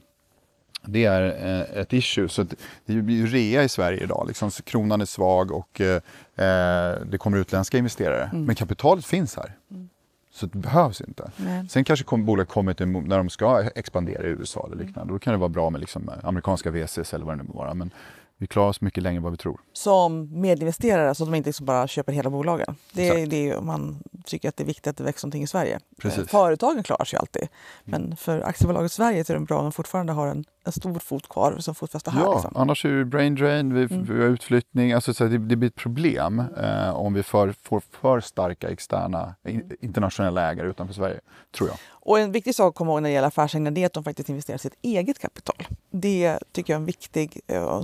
det 0.82 1.04
är 1.04 1.22
eh, 1.22 1.80
ett 1.80 1.92
issue. 1.92 2.28
Så 2.28 2.46
det 2.86 2.94
blir 2.94 3.16
ju 3.16 3.26
rea 3.26 3.62
i 3.62 3.68
Sverige 3.68 4.02
idag. 4.02 4.24
Liksom, 4.28 4.50
kronan 4.50 5.00
är 5.00 5.04
svag 5.04 5.52
och 5.52 5.80
eh, 5.80 5.96
eh, 6.36 7.00
det 7.06 7.18
kommer 7.18 7.38
utländska 7.38 7.78
investerare. 7.78 8.24
Mm. 8.32 8.44
Men 8.44 8.54
kapitalet 8.54 9.04
finns 9.06 9.36
här. 9.36 9.56
Mm. 9.70 9.88
Så 10.30 10.46
det 10.46 10.58
behövs 10.58 11.00
inte. 11.00 11.30
Nej. 11.36 11.68
Sen 11.68 11.84
kanske 11.84 12.04
kom, 12.04 12.24
bolag 12.24 12.48
kommer 12.48 12.74
till 12.74 12.86
när 12.88 13.16
de 13.18 13.28
ska 13.28 13.62
expandera 13.74 14.22
i 14.22 14.30
USA 14.30 14.60
Mm. 14.66 14.72
eller 14.72 14.86
liknande. 14.86 15.12
Då 15.12 15.18
kan 15.18 15.32
det 15.32 15.38
vara 15.38 15.48
bra 15.48 15.70
med 15.70 15.80
liksom, 15.80 16.10
amerikanska 16.22 16.70
VCs 16.70 17.14
eller 17.14 17.24
vad 17.24 17.38
det 17.38 17.42
nu 17.42 17.48
må 17.48 17.54
vara. 17.58 17.74
Men 17.74 17.90
vi 18.38 18.46
klarar 18.46 18.68
oss 18.68 18.80
mycket 18.80 19.02
längre 19.02 19.16
än 19.16 19.22
vad 19.22 19.32
vi 19.32 19.38
tror. 19.38 19.60
som 19.72 20.40
medinvesterare 20.40 21.14
så 21.14 21.24
att 21.24 21.30
de 21.30 21.34
inte 21.36 21.48
liksom 21.48 21.66
bara 21.66 21.86
köper 21.88 22.12
hela 22.12 22.30
bolagen. 22.30 22.76
Det 22.92 23.08
Exakt. 23.08 23.30
det 23.30 23.48
är, 23.50 23.60
man 23.60 24.02
tycker 24.28 24.48
att 24.48 24.56
det 24.56 24.62
är 24.62 24.66
viktigt 24.66 24.86
att 24.86 24.96
det 24.96 25.04
växer 25.04 25.26
någonting 25.26 25.42
i 25.42 25.46
Sverige. 25.46 25.80
Precis. 26.00 26.18
Eh, 26.18 26.26
Företagen 26.26 26.82
klarar 26.82 27.04
sig 27.04 27.18
alltid. 27.18 27.48
Men 27.84 28.16
för 28.16 28.40
aktiebolaget 28.40 28.92
Sverige 28.92 29.24
så 29.24 29.32
är 29.32 29.38
det 29.38 29.44
bra 29.44 29.58
om 29.58 29.64
de 29.64 29.72
fortfarande 29.72 30.12
har 30.12 30.26
en, 30.26 30.44
en 30.64 30.72
stor 30.72 30.98
fot 30.98 31.28
kvar 31.28 31.56
som 31.58 31.74
fotfäste 31.74 32.10
här. 32.10 32.20
Ja, 32.22 32.32
Liksom. 32.34 32.52
annars 32.56 32.84
är 32.84 32.90
det 32.90 33.04
brain 33.04 33.34
drain, 33.34 33.74
vi, 33.74 33.80
Mm. 33.94 34.04
vi 34.04 34.22
har 34.22 34.28
utflyttning. 34.28 34.92
Alltså, 34.92 35.14
så 35.14 35.24
det, 35.24 35.38
det 35.38 35.56
blir 35.56 35.68
ett 35.68 35.74
problem 35.74 36.42
eh, 36.62 36.90
om 36.90 37.14
vi 37.14 37.22
för, 37.22 37.54
får 37.62 37.82
för 38.00 38.20
starka 38.20 38.68
externa 38.68 39.34
in, 39.48 39.70
internationella 39.80 40.50
ägare 40.50 40.68
utanför 40.68 40.94
Sverige, 40.94 41.20
tror 41.56 41.68
jag. 41.68 41.78
Och 41.90 42.18
en 42.18 42.32
viktig 42.32 42.54
sak 42.54 42.68
att 42.68 42.74
komma 42.74 42.90
ihåg 42.92 43.02
när 43.02 43.08
det 43.10 43.14
gäller 43.14 43.28
affärsänglar 43.28 43.70
det 43.70 43.82
är 43.82 43.86
att 43.86 43.92
de 43.92 44.04
faktiskt 44.04 44.28
investerar 44.28 44.58
sitt 44.58 44.74
eget 44.82 45.18
kapital. 45.18 45.66
Det 45.90 46.38
tycker 46.52 46.72
jag 46.72 46.76
är 46.78 46.80
en 46.80 46.86
viktig, 46.86 47.40
eh, 47.46 47.82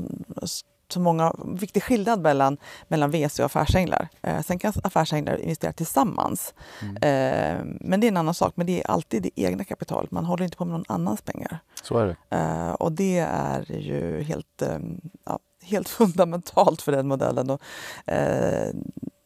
så 0.89 1.01
många, 1.01 1.35
viktig 1.45 1.83
skillnad 1.83 2.21
mellan, 2.21 2.57
mellan 2.89 3.11
VC 3.11 3.39
och 3.39 3.45
affärsänglar. 3.45 4.09
Eh, 4.23 4.41
sen 4.41 4.59
kan 4.59 4.73
affärsänglar 4.83 5.37
investera 5.37 5.73
tillsammans. 5.73 6.55
Mm. 6.83 6.97
Eh, 6.97 7.65
men 7.81 8.01
det 8.01 8.07
är 8.07 8.09
en 8.09 8.17
annan 8.17 8.35
sak. 8.35 8.53
Men 8.57 8.67
det 8.67 8.81
är 8.81 8.91
alltid 8.91 9.23
det 9.23 9.31
egna 9.35 9.65
kapitalet. 9.65 10.11
Man 10.11 10.25
håller 10.25 10.45
inte 10.45 10.57
på 10.57 10.65
med 10.65 10.73
någon 10.73 10.85
annans 10.89 11.23
pengar. 11.23 11.59
Så 11.83 11.99
är 11.99 12.07
det. 12.07 12.37
Eh, 12.37 12.73
och 12.73 12.93
det 12.93 13.19
är 13.19 13.73
ju 13.73 14.23
helt, 14.23 14.63
eh, 14.63 14.79
ja, 15.25 15.39
helt 15.63 15.89
fundamentalt 15.99 16.83
för 16.83 16.93
den 16.93 17.09
modellen. 17.09 17.51
Och, 17.51 17.61
eh, 18.07 18.75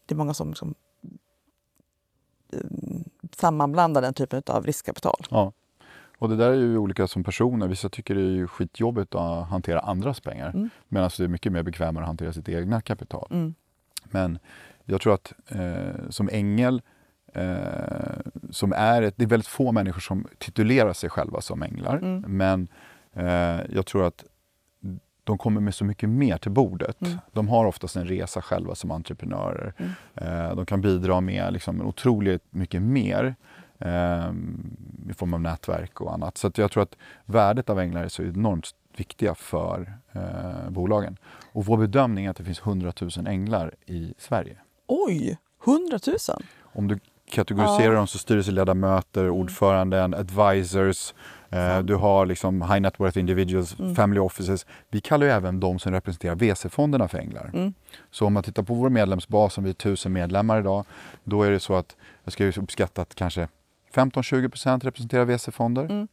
det 0.07 0.15
är 0.15 0.17
många 0.17 0.35
som, 0.35 0.55
som 0.55 0.75
eh, 2.53 2.61
sammanblandar 3.37 4.03
den 4.03 4.15
typen 4.15 4.43
av 4.47 4.67
riskkapital. 4.67 5.27
Ja. 5.31 5.53
Och 6.19 6.29
det 6.29 6.37
där 6.37 6.51
är 6.51 6.55
ju 6.55 6.79
olika 6.79 7.07
som 7.07 7.25
personer. 7.25 7.69
Vissa 7.69 7.89
tycker 7.89 8.15
det 8.15 8.41
är 8.41 8.47
skitjobbigt 8.47 9.15
att 9.15 9.49
hantera 9.49 9.81
andras 9.81 10.21
pengar. 10.21 10.51
Mm. 10.51 10.71
Medan 10.89 11.11
det 11.19 11.25
är 11.25 11.29
mycket 11.29 11.53
mer 11.53 11.63
bekvämare 11.63 12.05
att 12.05 12.09
hantera 12.09 12.33
sitt 12.33 12.49
egna 12.49 12.81
kapital. 12.81 13.29
Mm. 13.31 13.55
Men 14.05 14.39
jag 14.85 15.01
tror 15.01 15.15
att 15.15 15.33
eh, 15.49 16.09
som 16.11 16.29
ängel, 16.33 16.83
eh, 17.35 17.45
som 18.51 18.73
är 18.73 19.03
ett, 19.03 19.15
det 19.17 19.25
är 19.25 19.29
väldigt 19.29 19.47
få 19.47 19.73
människor 19.73 20.01
som 20.01 20.27
titulerar 20.39 20.93
sig 20.93 21.11
själva 21.11 21.41
som 21.41 21.63
änglar. 21.63 21.97
Mm. 21.97 22.25
Men 22.37 22.69
eh, 23.13 23.61
jag 23.71 23.87
tror 23.87 24.07
att 24.07 24.25
de 25.25 25.39
kommer 25.39 25.61
med 25.61 25.75
så 25.75 25.85
mycket 25.85 26.09
mer 26.09 26.39
till 26.39 26.51
bordet. 26.51 27.03
Mm. 27.03 27.19
De 27.33 27.49
har 27.49 27.65
oftast 27.65 27.97
en 27.97 28.07
resa 28.07 28.43
själva 28.43 28.75
som 28.75 28.91
entreprenörer. 28.91 29.75
Mm. 29.77 29.93
Eh, 30.15 30.57
de 30.57 30.67
kan 30.67 30.81
bidra 30.81 31.21
med 31.21 31.53
liksom, 31.53 31.83
otroligt 31.83 32.45
mycket 32.51 32.83
mer 32.83 33.35
eh, 33.79 34.33
i 35.11 35.15
form 35.15 35.35
av 35.35 35.41
nätverk 35.41 36.01
och 36.01 36.15
annat. 36.15 36.39
Så 36.39 36.51
jag 36.55 36.71
tror 36.71 36.83
att 36.83 36.97
värdet 37.25 37.71
av 37.71 37.81
änglar 37.81 38.05
är 38.05 38.09
så 38.09 38.23
enormt 38.23 38.71
viktiga 38.97 39.35
för 39.35 39.93
eh, 40.13 40.71
bolagen. 40.71 41.17
Och 41.53 41.67
vår 41.67 41.77
bedömning 41.77 42.25
är 42.25 42.31
att 42.31 42.37
det 42.37 42.45
finns 42.45 42.61
100 42.61 42.93
000 43.01 43.27
änglar 43.27 43.75
i 43.87 44.15
Sverige. 44.19 44.57
Oj, 44.87 45.39
100 45.65 45.99
000? 46.07 46.17
Om 46.63 46.89
du 46.89 46.99
kategoriserar 47.31 47.93
ja. 47.93 47.99
dem 47.99 48.07
så 48.07 48.19
styrelseledamöter, 48.19 49.21
mm. 49.21 49.35
ordföranden, 49.35 50.15
advisors, 50.15 51.15
eh, 51.51 51.79
du 51.79 51.95
har 51.95 52.27
liksom 52.27 52.63
high 52.63 52.81
net 52.81 53.01
worth 53.01 53.19
individuals, 53.19 53.79
mm. 53.79 53.95
family 53.95 54.21
offices. 54.21 54.67
Vi 54.91 55.01
kallar 55.01 55.27
ju 55.27 55.33
även 55.33 55.61
de 55.61 55.79
som 55.79 55.93
representerar 55.93 56.35
VC-fonderna 56.35 57.09
för 57.09 57.19
änglar. 57.19 57.51
Mm. 57.55 57.75
Så 58.11 58.27
om 58.27 58.33
man 58.33 58.43
tittar 58.43 58.63
på 58.63 58.75
vår 58.75 58.89
medlemsbas, 58.89 59.55
som 59.55 59.65
vi 59.65 59.71
är 59.71 59.75
tusen 59.75 60.13
medlemmar 60.13 60.61
idag, 60.61 60.85
då 61.25 61.43
är 61.43 61.51
det 61.51 61.61
så 61.61 61.75
att 61.75 61.97
jag 62.25 62.33
skulle 62.33 62.53
uppskatta 62.53 63.03
att 63.03 63.15
kanske 63.15 63.49
15-20% 63.95 64.85
representerar 64.85 65.25
VC-fonder. 65.25 65.85
Mm. 65.85 66.09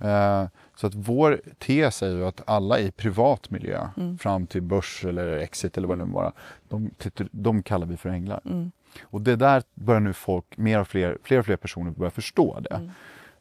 Eh, 0.00 0.48
så 0.76 0.86
att 0.86 0.94
vår 0.94 1.40
tes 1.58 2.02
är 2.02 2.08
ju 2.08 2.26
att 2.26 2.42
alla 2.46 2.78
i 2.78 2.90
privat 2.90 3.50
miljö, 3.50 3.88
mm. 3.96 4.18
fram 4.18 4.46
till 4.46 4.62
börs 4.62 5.04
eller 5.04 5.36
exit 5.36 5.76
eller 5.76 5.88
vad 5.88 5.98
det 5.98 6.04
nu 6.04 6.12
vara, 6.12 6.32
de, 6.68 6.90
de 7.30 7.62
kallar 7.62 7.86
vi 7.86 7.96
för 7.96 8.08
änglar. 8.08 8.40
Mm. 8.44 8.70
Och 9.02 9.20
det 9.20 9.36
där 9.36 9.62
börjar 9.74 10.00
nu 10.00 10.12
folk, 10.12 10.56
mer 10.56 10.80
och 10.80 10.88
fler, 10.88 11.18
fler 11.22 11.38
och 11.38 11.44
fler 11.44 11.56
personer 11.56 11.90
börja 11.90 12.10
förstå 12.10 12.60
det. 12.60 12.74
Mm. 12.74 12.90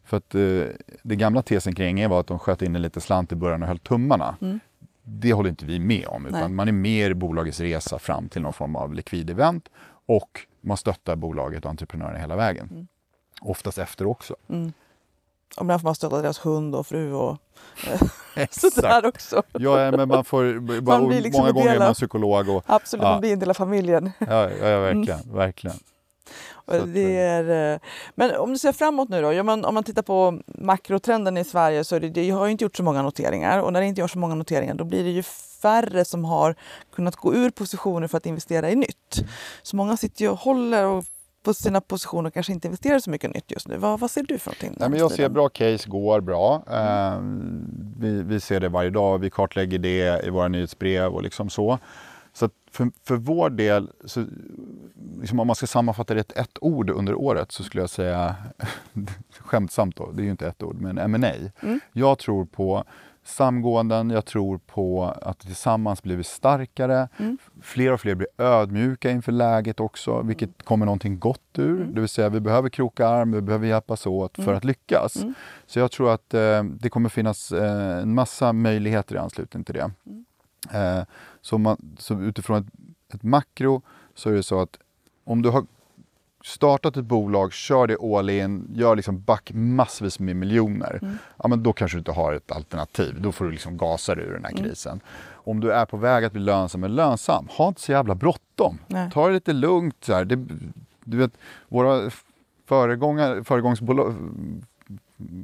För 0.04 0.18
att 0.18 0.36
eh, 0.36 0.64
det 1.04 1.16
gamla 1.16 1.42
tesen 1.42 1.76
kring 1.76 1.88
änglar 1.88 2.10
var 2.10 2.20
att 2.20 2.28
de 2.28 2.40
sköt 2.40 2.62
in 2.62 2.76
en 2.76 2.82
liten 2.82 3.02
slant 3.02 3.32
i 3.32 3.36
början 3.36 3.62
och 3.62 3.68
höll 3.68 3.80
tummarna. 3.80 4.38
Mm. 4.42 4.60
Det 5.04 5.34
håller 5.34 5.50
inte 5.50 5.66
vi 5.66 5.80
med 5.80 6.08
om, 6.08 6.26
utan 6.26 6.40
Nej. 6.40 6.50
man 6.50 6.68
är 6.68 6.72
mer 6.72 7.12
i 7.12 7.14
bolagets 7.14 7.60
resa 7.60 8.00
fram 8.00 8.30
till 8.30 8.42
någon 8.42 8.54
form 8.54 8.76
av 8.76 8.94
likvid 8.94 9.30
event 9.30 9.70
och 10.06 10.30
man 10.62 10.78
stöttar 10.78 11.16
bolaget 11.16 11.66
och 11.66 11.72
entreprenören 11.72 12.22
hela 12.22 12.36
vägen. 12.36 12.88
Oftast 13.46 13.78
efter 13.78 14.08
också. 14.08 14.36
Mm. 14.50 14.74
Och 15.58 15.62
ibland 15.62 15.82
får 15.82 15.88
man 15.88 15.96
stötta 15.96 16.22
deras 16.22 16.46
hund 16.46 16.76
och 16.76 16.88
fru 16.88 17.14
och 17.14 17.38
eh, 18.36 18.48
sådär 18.52 19.06
också. 19.06 19.44
Ja, 19.52 19.92
men 19.92 20.08
man 20.08 20.26
får, 20.26 20.82
man 20.82 21.08
blir 21.08 21.22
liksom 21.22 21.42
många 21.42 21.52
gånger 21.52 21.76
är 21.76 21.80
man 21.80 21.94
psykolog. 21.94 22.50
Och, 22.50 22.64
absolut, 22.66 23.04
ja. 23.04 23.10
man 23.10 23.20
blir 23.22 23.34
en 23.34 23.40
del 23.40 23.50
av 23.50 23.54
familjen. 23.54 24.12
Ja, 24.20 24.50
ja 24.50 24.80
verkligen. 24.80 25.20
Mm. 25.20 25.36
verkligen. 25.36 25.78
Det 26.86 27.18
är, 27.18 27.74
eh, 27.74 27.80
men 28.16 28.36
om 28.36 28.52
du 28.52 28.58
ser 28.58 28.72
framåt 28.72 29.10
nu 29.10 29.22
då, 29.22 29.34
ja, 29.34 29.44
man, 29.44 29.66
om 29.66 29.74
man 29.74 29.84
tittar 29.84 30.02
på 30.02 30.40
makrotrenden 30.46 31.38
i 31.38 31.44
Sverige 31.44 31.84
så 31.84 32.00
det, 32.00 32.10
det 32.10 32.30
har 32.30 32.46
ju 32.46 32.52
inte 32.52 32.64
gjort 32.64 32.78
så 32.78 32.84
många 32.84 33.02
noteringar 33.02 33.60
och 33.60 33.74
när 33.74 33.82
det 33.82 33.88
inte 33.88 34.02
görs 34.02 34.12
så 34.12 34.20
många 34.20 34.36
noteringar 34.36 34.74
då 34.74 34.84
blir 34.84 35.04
det 35.04 35.10
ju 35.10 35.24
färre 35.62 36.06
som 36.06 36.26
har 36.26 36.56
kunnat 36.96 37.16
gå 37.16 37.34
ur 37.34 37.50
positioner 37.50 38.08
för 38.08 38.18
att 38.18 38.26
investera 38.26 38.72
i 38.72 38.76
nytt. 38.76 39.26
Så 39.64 39.76
många 39.76 39.98
sitter 39.98 40.22
ju 40.22 40.30
och 40.30 40.40
håller 40.40 40.86
och 40.86 41.06
på 41.46 41.54
sina 41.54 41.82
positioner 41.82 42.28
och 42.28 42.34
kanske 42.34 42.54
inte 42.54 42.68
investerar 42.68 43.00
så 43.00 43.10
mycket 43.10 43.34
nytt 43.34 43.52
just 43.52 43.68
nu. 43.68 43.78
Vad, 43.78 44.00
vad 44.00 44.12
ser 44.12 44.24
du 44.24 44.40
för 44.40 44.50
någonting? 44.50 44.76
Nej, 44.80 44.90
men 44.90 45.00
jag 45.00 45.12
ser 45.12 45.30
bra 45.30 45.50
case, 45.50 45.90
går 45.90 46.22
bra. 46.22 46.64
Eh, 46.72 47.20
vi, 47.98 48.24
vi 48.24 48.40
ser 48.40 48.60
det 48.60 48.70
varje 48.70 48.90
dag, 48.90 49.18
vi 49.18 49.30
kartlägger 49.30 49.80
det 49.80 50.26
i 50.26 50.30
våra 50.30 50.48
nyhetsbrev 50.48 51.14
och 51.14 51.24
liksom 51.24 51.50
så. 51.50 51.80
Så 52.34 52.50
för, 52.72 52.92
för 53.04 53.16
vår 53.16 53.50
del, 53.50 53.92
så, 54.06 54.26
liksom 55.20 55.40
om 55.40 55.48
man 55.48 55.56
ska 55.56 55.68
sammanfatta 55.68 56.14
det 56.14 56.20
ett, 56.20 56.38
ett 56.38 56.58
ord 56.62 56.90
under 56.90 57.16
året 57.16 57.52
så 57.52 57.64
skulle 57.64 57.84
jag 57.84 57.90
säga, 57.90 58.36
skämtsamt 59.40 59.96
då, 59.96 60.12
det 60.12 60.22
är 60.22 60.26
ju 60.26 60.32
inte 60.32 60.48
ett 60.48 60.64
ord, 60.64 60.82
men 60.82 60.98
M&A. 60.98 61.34
Mm. 61.62 61.80
Jag 61.94 62.18
tror 62.18 62.46
på 62.46 62.84
samgåenden. 63.26 64.10
Jag 64.10 64.26
tror 64.26 64.58
på 64.58 65.04
att 65.22 65.40
tillsammans 65.40 66.04
blir 66.04 66.18
vi 66.18 66.24
starkare. 66.24 67.08
Mm. 67.18 67.38
Fler 67.62 67.92
och 67.92 68.02
fler 68.02 68.16
blir 68.16 68.28
ödmjuka 68.38 69.12
inför 69.12 69.32
läget 69.32 69.80
också, 69.80 70.22
vilket 70.22 70.50
mm. 70.50 70.56
kommer 70.64 70.86
någonting 70.86 71.20
gott 71.20 71.42
ur. 71.58 71.82
Mm. 71.82 71.94
Det 71.94 72.00
vill 72.00 72.10
säga, 72.10 72.30
vi 72.30 72.40
behöver 72.40 72.70
kroka 72.70 73.08
arm, 73.08 73.32
vi 73.32 73.42
behöver 73.42 73.68
hjälpas 73.68 74.08
åt 74.08 74.36
för 74.36 74.44
mm. 74.44 74.58
att 74.58 74.64
lyckas. 74.64 75.16
Mm. 75.16 75.34
Så 75.66 75.80
jag 75.80 75.92
tror 75.92 76.14
att 76.14 76.34
eh, 76.34 76.64
det 76.64 76.90
kommer 76.90 77.10
finnas 77.10 77.52
eh, 77.52 77.98
en 77.98 78.14
massa 78.14 78.54
möjligheter 78.54 79.16
i 79.16 79.18
anslutning 79.18 79.64
till 79.64 79.76
det. 79.76 79.92
Mm. 80.06 80.26
Eh, 80.74 81.06
så, 81.42 81.58
man, 81.58 81.96
så 81.98 82.22
utifrån 82.22 82.58
ett, 82.58 83.16
ett 83.16 83.24
makro 83.24 83.82
så 84.16 84.30
är 84.30 84.34
det 84.34 84.44
så 84.44 84.62
att 84.62 84.78
om 85.24 85.42
du 85.42 85.50
har 85.50 85.66
startat 86.46 86.98
ett 86.98 87.06
bolag, 87.06 87.54
kör 87.54 87.88
det 87.88 87.98
all 88.18 88.30
in, 88.30 88.68
gör 88.74 88.96
liksom 88.96 89.22
back 89.22 89.52
massvis 89.54 90.20
med 90.20 90.36
miljoner. 90.36 91.00
Mm. 91.02 91.18
Ja, 91.38 91.48
men 91.48 91.64
då 91.64 91.74
kanske 91.74 91.98
du 91.98 92.00
inte 92.00 92.12
har 92.12 92.34
ett 92.34 92.52
alternativ. 92.52 93.22
Då 93.22 93.32
får 93.32 93.46
du 93.46 93.52
liksom 93.52 93.78
gasa 93.78 94.14
ur 94.14 94.34
den 94.34 94.44
här 94.46 94.52
mm. 94.52 94.64
krisen. 94.64 94.92
Mm. 94.92 95.04
Om 95.34 95.60
du 95.60 95.72
är 95.72 95.86
på 95.86 95.98
väg 95.98 96.26
att 96.26 96.32
bli 96.32 96.42
lönsam 96.42 96.84
eller 96.84 96.96
lönsam, 96.96 97.48
ha 97.52 97.68
inte 97.68 97.82
så 97.82 97.92
jävla 97.92 98.16
bråttom. 98.16 98.80
Ta 99.14 99.28
det 99.28 99.34
lite 99.34 99.54
lugnt. 99.54 99.96
Så 100.02 100.14
här. 100.14 100.26
Det, 100.26 100.46
du 101.04 101.18
vet, 101.18 101.32
våra 101.68 102.12
föregångsbolag, 102.66 104.16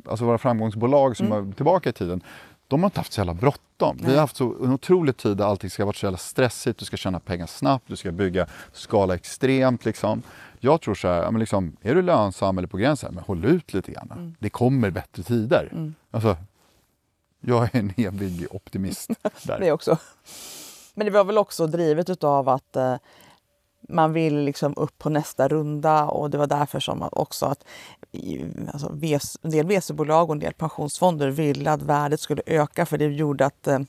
alltså 0.06 0.26
våra 0.26 0.38
framgångsbolag 0.38 1.18
som 1.18 1.26
mm. 1.26 1.50
är 1.50 1.54
tillbaka 1.54 1.90
i 1.90 1.94
tiden, 1.94 2.22
de 2.72 2.84
har 2.84 2.88
inte 2.88 3.00
haft 3.00 3.14
så 3.14 3.20
jävla 3.20 3.34
bråttom. 3.34 3.98
Vi 4.02 4.12
har 4.12 4.20
haft 4.20 4.36
så 4.36 4.56
en 4.64 4.72
otrolig 4.72 5.18
tid 5.18 5.38
där 5.38 5.46
allting 5.46 5.70
ska 5.70 5.86
vara 5.86 5.94
så 5.94 6.06
jävla 6.06 6.18
stressigt, 6.18 6.80
du 6.80 6.86
ska 6.86 6.98
tjäna 6.98 7.20
pengar 7.20 7.46
snabbt, 7.46 7.88
du 7.88 7.96
ska 7.96 8.12
bygga 8.12 8.48
skala 8.74 9.16
extremt. 9.16 9.86
Liksom. 9.86 10.22
Jag 10.60 10.82
tror 10.82 10.96
så 10.96 11.08
här, 11.08 11.32
liksom, 11.32 11.78
är 11.82 11.96
du 11.96 12.02
lönsam 12.02 12.58
eller 12.58 12.68
på 12.68 12.78
gränsen, 12.78 13.16
men 13.16 13.24
håll 13.24 13.46
ut 13.46 13.74
lite 13.74 13.92
grann. 13.92 14.12
Mm. 14.12 14.36
Det 14.40 14.50
kommer 14.50 14.90
bättre 14.90 15.24
tider. 15.24 15.70
Mm. 15.72 15.96
Alltså, 16.12 16.38
jag 17.42 17.64
är 17.64 17.80
en 17.80 17.94
evig 17.98 18.48
optimist 18.52 19.10
där. 19.44 19.60
det 19.60 19.72
också. 19.72 19.98
Men 20.94 21.06
det 21.06 21.12
var 21.12 21.24
väl 21.24 21.38
också 21.38 21.68
drivet 21.68 22.10
utav 22.10 22.50
att 22.50 22.76
eh, 22.76 22.96
man 23.90 24.14
vill 24.14 24.38
liksom 24.38 24.74
upp 24.78 24.98
på 24.98 25.10
nästa 25.10 25.48
runda 25.48 26.06
och 26.06 26.30
det 26.30 26.38
var 26.38 26.48
därför 26.48 26.80
som 26.80 27.10
också 27.12 27.46
att 27.46 27.66
alltså, 28.74 28.90
en 29.42 29.52
del 29.52 29.66
VC-bolag 29.66 30.30
och 30.30 30.36
en 30.36 30.40
del 30.40 30.54
pensionsfonder 30.54 31.30
ville 31.30 31.72
att 31.72 31.82
värdet 31.82 32.20
skulle 32.20 32.42
öka 32.46 32.86
för 32.86 32.98
det 32.98 33.06
gjorde 33.06 33.46
att 33.46 33.68
eh, 33.68 33.80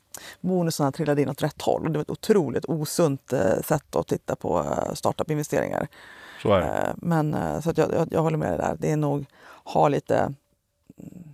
bonusarna 0.40 0.92
trillade 0.92 1.22
in 1.22 1.28
åt 1.28 1.42
rätt 1.42 1.62
håll. 1.62 1.86
Och 1.86 1.90
det 1.90 1.98
var 1.98 2.02
ett 2.02 2.10
otroligt 2.10 2.64
osunt 2.64 3.32
eh, 3.32 3.60
sätt 3.64 3.96
att 3.96 4.06
titta 4.06 4.36
på 4.36 4.58
eh, 4.58 4.94
startup-investeringar. 4.94 5.88
Så 6.42 6.52
är 6.52 6.60
det. 6.60 6.66
Eh, 6.66 6.94
men, 6.96 7.34
eh, 7.34 7.60
så 7.60 7.70
att 7.70 7.78
jag, 7.78 7.92
jag, 7.92 8.08
jag 8.10 8.22
håller 8.22 8.38
med 8.38 8.50
dig 8.50 8.58
där. 8.58 8.76
Det 8.78 8.90
är 8.90 8.96
nog 8.96 9.26
ha 9.64 9.88
lite 9.88 10.16
mm, 10.18 11.31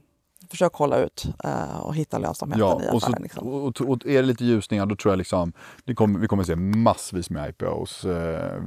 försök 0.50 0.74
hålla 0.74 0.98
ut 0.98 1.26
uh, 1.44 1.80
och 1.80 1.94
hitta 1.94 2.18
lönsamheten 2.18 2.66
ja, 2.66 2.82
i 2.82 2.96
affären. 2.96 3.14
Och, 3.14 3.20
liksom. 3.20 3.48
och, 3.48 3.80
och, 3.80 4.06
är 4.06 4.12
det 4.12 4.22
lite 4.22 4.44
ljusningar 4.44 4.86
då 4.86 4.96
tror 4.96 5.12
jag 5.12 5.18
liksom, 5.18 5.52
kommer, 5.94 6.18
vi 6.18 6.28
kommer 6.28 6.44
se 6.44 6.56
massvis 6.56 7.30
med 7.30 7.50
IPOs. 7.50 8.04
Uh, 8.04 8.12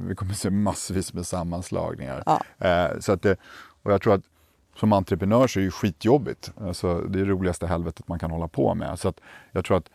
vi 0.06 0.14
kommer 0.14 0.34
se 0.34 0.50
massvis 0.50 1.12
med 1.12 1.26
sammanslagningar. 1.26 2.22
Ja. 2.26 2.40
Uh, 2.92 3.00
så 3.00 3.12
att 3.12 3.22
det, 3.22 3.36
och 3.82 3.92
jag 3.92 4.02
tror 4.02 4.14
att 4.14 4.22
som 4.76 4.92
entreprenör 4.92 5.46
så 5.46 5.60
är 5.60 5.64
det 5.64 5.70
skitjobbigt. 5.70 6.52
Alltså, 6.60 6.98
det 6.98 7.20
är 7.20 7.24
det 7.24 7.30
roligaste 7.30 7.66
helvetet 7.66 8.08
man 8.08 8.18
kan 8.18 8.30
hålla 8.30 8.48
på 8.48 8.74
med. 8.74 8.98
Så 8.98 9.08
att 9.08 9.20
jag 9.52 9.64
tror 9.64 9.76
att 9.76 9.90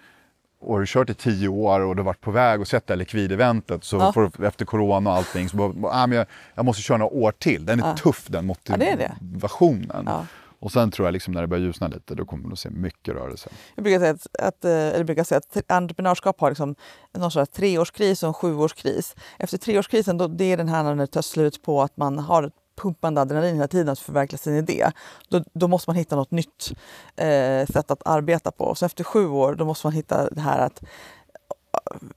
och 0.59 0.73
har 0.73 0.79
du 0.79 0.85
kört 0.87 1.09
i 1.09 1.13
tio 1.13 1.47
år 1.47 1.79
och 1.79 1.95
du 1.95 2.01
har 2.01 2.05
varit 2.05 2.21
på 2.21 2.31
väg 2.31 2.61
och 2.61 2.67
sett 2.67 2.87
det 2.87 2.93
här 2.93 2.97
likvideventet 2.97 3.83
så 3.83 3.97
ja. 3.97 4.13
får 4.13 4.45
efter 4.45 4.65
corona 4.65 5.09
och 5.09 5.15
allting 5.15 5.49
så 5.49 5.75
ah, 5.91 6.07
men 6.07 6.17
jag, 6.17 6.27
jag, 6.55 6.65
måste 6.65 6.81
köra 6.81 6.97
några 6.97 7.13
år 7.13 7.31
till. 7.31 7.65
Den 7.65 7.79
är 7.79 7.87
ja. 7.87 7.95
tuff 7.95 8.27
den 8.27 8.45
motivationen. 8.45 8.87
Ja, 8.89 8.95
det 8.95 8.95
det. 8.95 10.27
Och 10.59 10.71
sen 10.71 10.91
tror 10.91 11.07
jag 11.07 11.13
liksom 11.13 11.33
när 11.33 11.41
det 11.41 11.47
börjar 11.47 11.63
ljusna 11.63 11.87
lite 11.87 12.15
då 12.15 12.25
kommer 12.25 12.43
man 12.43 12.51
att 12.51 12.59
se 12.59 12.69
mycket 12.69 13.13
rörelse. 13.13 13.49
Jag 13.75 13.83
brukar 13.83 13.99
säga 13.99 14.11
att, 14.11 14.35
att, 14.39 14.65
eh, 14.65 14.71
eller 14.71 15.03
brukar 15.03 15.23
säga 15.23 15.37
att 15.37 15.71
entreprenörskap 15.71 16.41
har 16.41 16.49
liksom 16.49 16.75
någon 17.17 17.31
sorts 17.31 17.51
treårskris 17.51 18.23
och 18.23 18.27
en 18.27 18.33
sjuårskris. 18.33 19.15
Efter 19.39 19.57
treårskrisen 19.57 20.17
då, 20.17 20.27
det 20.27 20.51
är 20.51 20.57
den 20.57 20.69
här 20.69 20.83
när 20.83 20.95
det 20.95 21.07
tar 21.07 21.21
slut 21.21 21.61
på 21.61 21.81
att 21.81 21.97
man 21.97 22.19
har 22.19 22.51
pumpande 22.81 23.21
adrenalin 23.21 23.55
hela 23.55 23.67
tiden 23.67 23.89
att 23.89 23.99
förverkliga 23.99 24.37
sin 24.37 24.55
idé. 24.55 24.91
Då, 25.29 25.43
då 25.53 25.67
måste 25.67 25.89
man 25.89 25.95
hitta 25.95 26.15
något 26.15 26.31
nytt 26.31 26.71
eh, 27.15 27.65
sätt 27.65 27.91
att 27.91 28.07
arbeta 28.07 28.51
på. 28.51 28.75
Så 28.75 28.85
efter 28.85 29.03
sju 29.03 29.27
år 29.27 29.55
då 29.55 29.65
måste 29.65 29.87
man 29.87 29.93
hitta 29.93 30.29
det 30.29 30.41
här 30.41 30.59
att 30.59 30.83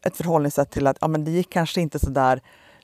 ett 0.03 0.17
förhållningssätt 0.17 0.71
till 0.71 0.87
att 0.87 0.97
ja, 1.01 1.09
men 1.09 1.25
det 1.25 1.31
gick 1.31 1.53
kanske 1.53 1.81
inte 1.81 1.99
så 1.99 2.11
där 2.11 2.41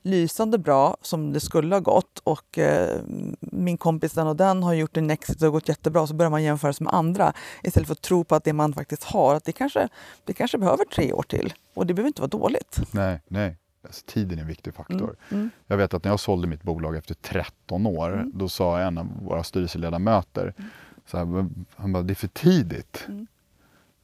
lysande 0.06 0.58
bra 0.58 0.96
som 1.02 1.32
det 1.32 1.40
skulle 1.40 1.75
ha 1.75 1.80
gått 1.80 2.18
och 2.25 2.58
eh, 2.58 3.00
min 3.40 3.78
kompis 3.78 4.12
den 4.12 4.26
och 4.26 4.36
den 4.36 4.62
har 4.62 4.75
gjort 4.75 4.96
en 4.96 5.10
exit 5.10 5.42
och 5.42 5.52
gått 5.52 5.68
jättebra 5.68 6.06
så 6.06 6.14
börjar 6.14 6.30
man 6.30 6.42
jämföra 6.42 6.72
sig 6.72 6.84
med 6.84 6.94
andra 6.94 7.32
istället 7.62 7.86
för 7.86 7.92
att 7.92 8.02
tro 8.02 8.25
på 8.25 8.34
att 8.34 8.44
det 8.44 8.52
man 8.52 8.72
faktiskt 8.72 9.04
har, 9.04 9.34
att 9.34 9.44
det 9.44 9.52
kanske, 9.52 9.88
det 10.25 10.32
kanske 10.32 10.58
behöver 10.58 10.84
tre 10.84 11.12
år 11.12 11.22
till 11.22 11.54
och 11.75 11.86
det 11.86 11.94
behöver 11.94 12.08
inte 12.08 12.20
vara 12.20 12.28
dåligt. 12.28 12.80
Nej, 12.90 13.20
nej. 13.28 13.56
Alltså, 13.82 14.04
tiden 14.06 14.38
är 14.38 14.42
en 14.42 14.48
viktig 14.48 14.75
faktor. 14.75 15.16
Mm, 15.28 15.40
mm. 15.40 15.50
Jag 15.66 15.76
vet 15.76 15.94
att 15.94 16.04
när 16.04 16.10
jag 16.10 16.20
sålde 16.20 16.48
mitt 16.48 16.62
bolag 16.62 16.96
efter 16.96 17.14
13 17.14 17.86
år, 17.86 18.12
mm. 18.12 18.30
då 18.34 18.48
sa 18.48 18.80
en 18.80 18.98
av 18.98 19.08
våra 19.22 19.42
styrelseledamöter, 19.42 20.54
mm. 20.58 20.70
så 21.06 21.16
här, 21.16 21.46
han 21.76 21.92
bara, 21.92 22.02
det 22.02 22.12
är 22.12 22.14
för 22.14 22.28
tidigt. 22.28 23.04
Mm. 23.08 23.26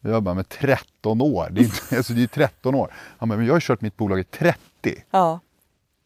Jag 0.01 0.23
bara, 0.23 0.35
med 0.35 0.49
13 0.49 1.21
år? 1.21 1.49
Det 1.51 1.61
är, 1.61 1.97
alltså, 1.97 2.13
det 2.13 2.23
är 2.23 2.27
13 2.27 2.75
år. 2.75 2.95
Han 3.19 3.29
bara, 3.29 3.39
men 3.39 3.47
jag 3.47 3.55
har 3.55 3.61
kört 3.61 3.81
mitt 3.81 3.97
bolag 3.97 4.21
i 4.21 4.25
30. 4.25 4.59
Ja. 5.11 5.41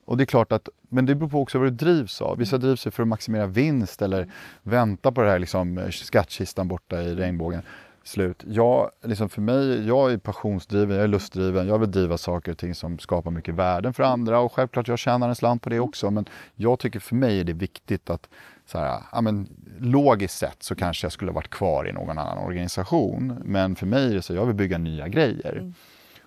Och 0.07 0.17
det 0.17 0.25
är 0.25 0.27
klart 0.27 0.53
att, 0.53 0.69
men 0.89 1.07
det 1.07 1.15
beror 1.15 1.29
på 1.29 1.41
också 1.41 1.59
vad 1.59 1.67
du 1.67 1.71
drivs 1.71 2.23
av. 2.23 2.39
Vissa 2.39 2.59
drivs 2.59 2.83
för 2.83 3.03
att 3.03 3.09
maximera 3.09 3.47
vinst 3.47 4.03
eller 4.03 4.29
vänta 4.63 5.13
på 5.13 5.23
det 5.23 5.31
här 5.31 5.39
liksom, 5.39 5.89
skattkistan 5.91 6.69
borta 6.69 7.03
i 7.03 7.15
regnbågen 7.15 7.63
slut. 8.09 8.45
Jag, 8.47 8.91
liksom 9.03 9.29
för 9.29 9.41
mig, 9.41 9.87
jag 9.87 10.13
är 10.13 10.19
passionsdriven, 10.19 10.97
jag 10.97 11.05
är 11.05 11.09
lustdriven. 11.09 11.69
Jag 11.69 11.79
vill 11.79 11.91
driva 11.91 12.19
saker 12.19 12.53
och 12.53 12.59
ting 12.59 12.75
som 12.75 12.99
skapar 12.99 13.31
mycket 13.31 13.55
värden 13.55 13.95
för 13.95 14.03
andra 14.03 14.41
och 14.41 14.53
självklart 14.53 14.89
jag 14.89 14.99
tjänar 14.99 15.29
en 15.29 15.35
slant 15.35 15.63
på 15.63 15.71
det 15.71 15.81
också. 15.81 16.11
Men 16.11 16.29
jag 16.55 16.79
tycker 16.79 17.01
för 17.01 17.15
mig 17.15 17.41
är 17.41 17.45
det 17.45 17.53
viktigt 17.53 18.11
att 18.11 18.29
så 18.67 18.79
här, 18.79 19.01
ja, 19.13 19.21
men, 19.21 19.49
logiskt 19.79 20.39
sett 20.39 20.63
så 20.63 20.75
kanske 20.75 21.05
jag 21.05 21.13
skulle 21.13 21.33
varit 21.33 21.51
kvar 21.51 21.89
i 21.89 21.93
någon 21.93 22.19
annan 22.19 22.39
organisation. 22.39 23.41
Men 23.45 23.77
för 23.77 23.87
mig 23.87 24.11
är 24.11 24.15
det 24.15 24.23
så, 24.23 24.35
jag 24.35 24.47
vill 24.47 24.55
bygga 24.55 24.79
nya 24.79 25.09
grejer. 25.09 25.73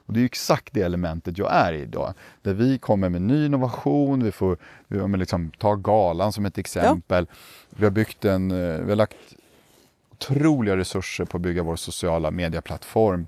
Och 0.09 0.15
det 0.15 0.21
är 0.21 0.25
exakt 0.25 0.73
det 0.73 0.81
elementet 0.81 1.37
jag 1.37 1.53
är 1.53 1.73
i 1.73 1.81
idag. 1.81 2.13
Där 2.41 2.53
vi 2.53 2.77
kommer 2.77 3.09
med 3.09 3.21
ny 3.21 3.45
innovation, 3.45 4.23
vi 4.23 4.31
får 4.31 4.57
vi 4.87 5.17
liksom, 5.17 5.51
ta 5.57 5.75
galan 5.75 6.31
som 6.31 6.45
ett 6.45 6.57
exempel. 6.57 7.27
Vi 7.69 7.83
har 7.85 7.91
byggt 7.91 8.25
en, 8.25 8.51
eh, 8.51 8.81
vi 8.81 8.89
har 8.89 8.95
lagt 8.95 9.15
otroliga 10.11 10.77
resurser 10.77 11.25
på 11.25 11.37
att 11.37 11.41
bygga 11.41 11.63
vår 11.63 11.75
sociala 11.75 12.31
medieplattform. 12.31 13.27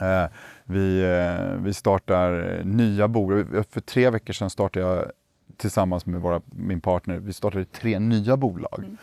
Eh, 0.00 0.24
vi, 0.64 1.02
eh, 1.02 1.62
vi 1.62 1.74
startar 1.74 2.60
nya 2.64 3.08
bolag. 3.08 3.64
För 3.70 3.80
tre 3.80 4.10
veckor 4.10 4.32
sedan 4.32 4.50
startade 4.50 4.86
jag 4.86 5.12
tillsammans 5.56 6.06
med 6.06 6.20
våra, 6.20 6.42
min 6.44 6.80
partner, 6.80 7.16
vi 7.18 7.32
startade 7.32 7.64
tre 7.64 7.98
nya 7.98 8.36
bolag. 8.36 8.78
Mm. 8.78 8.96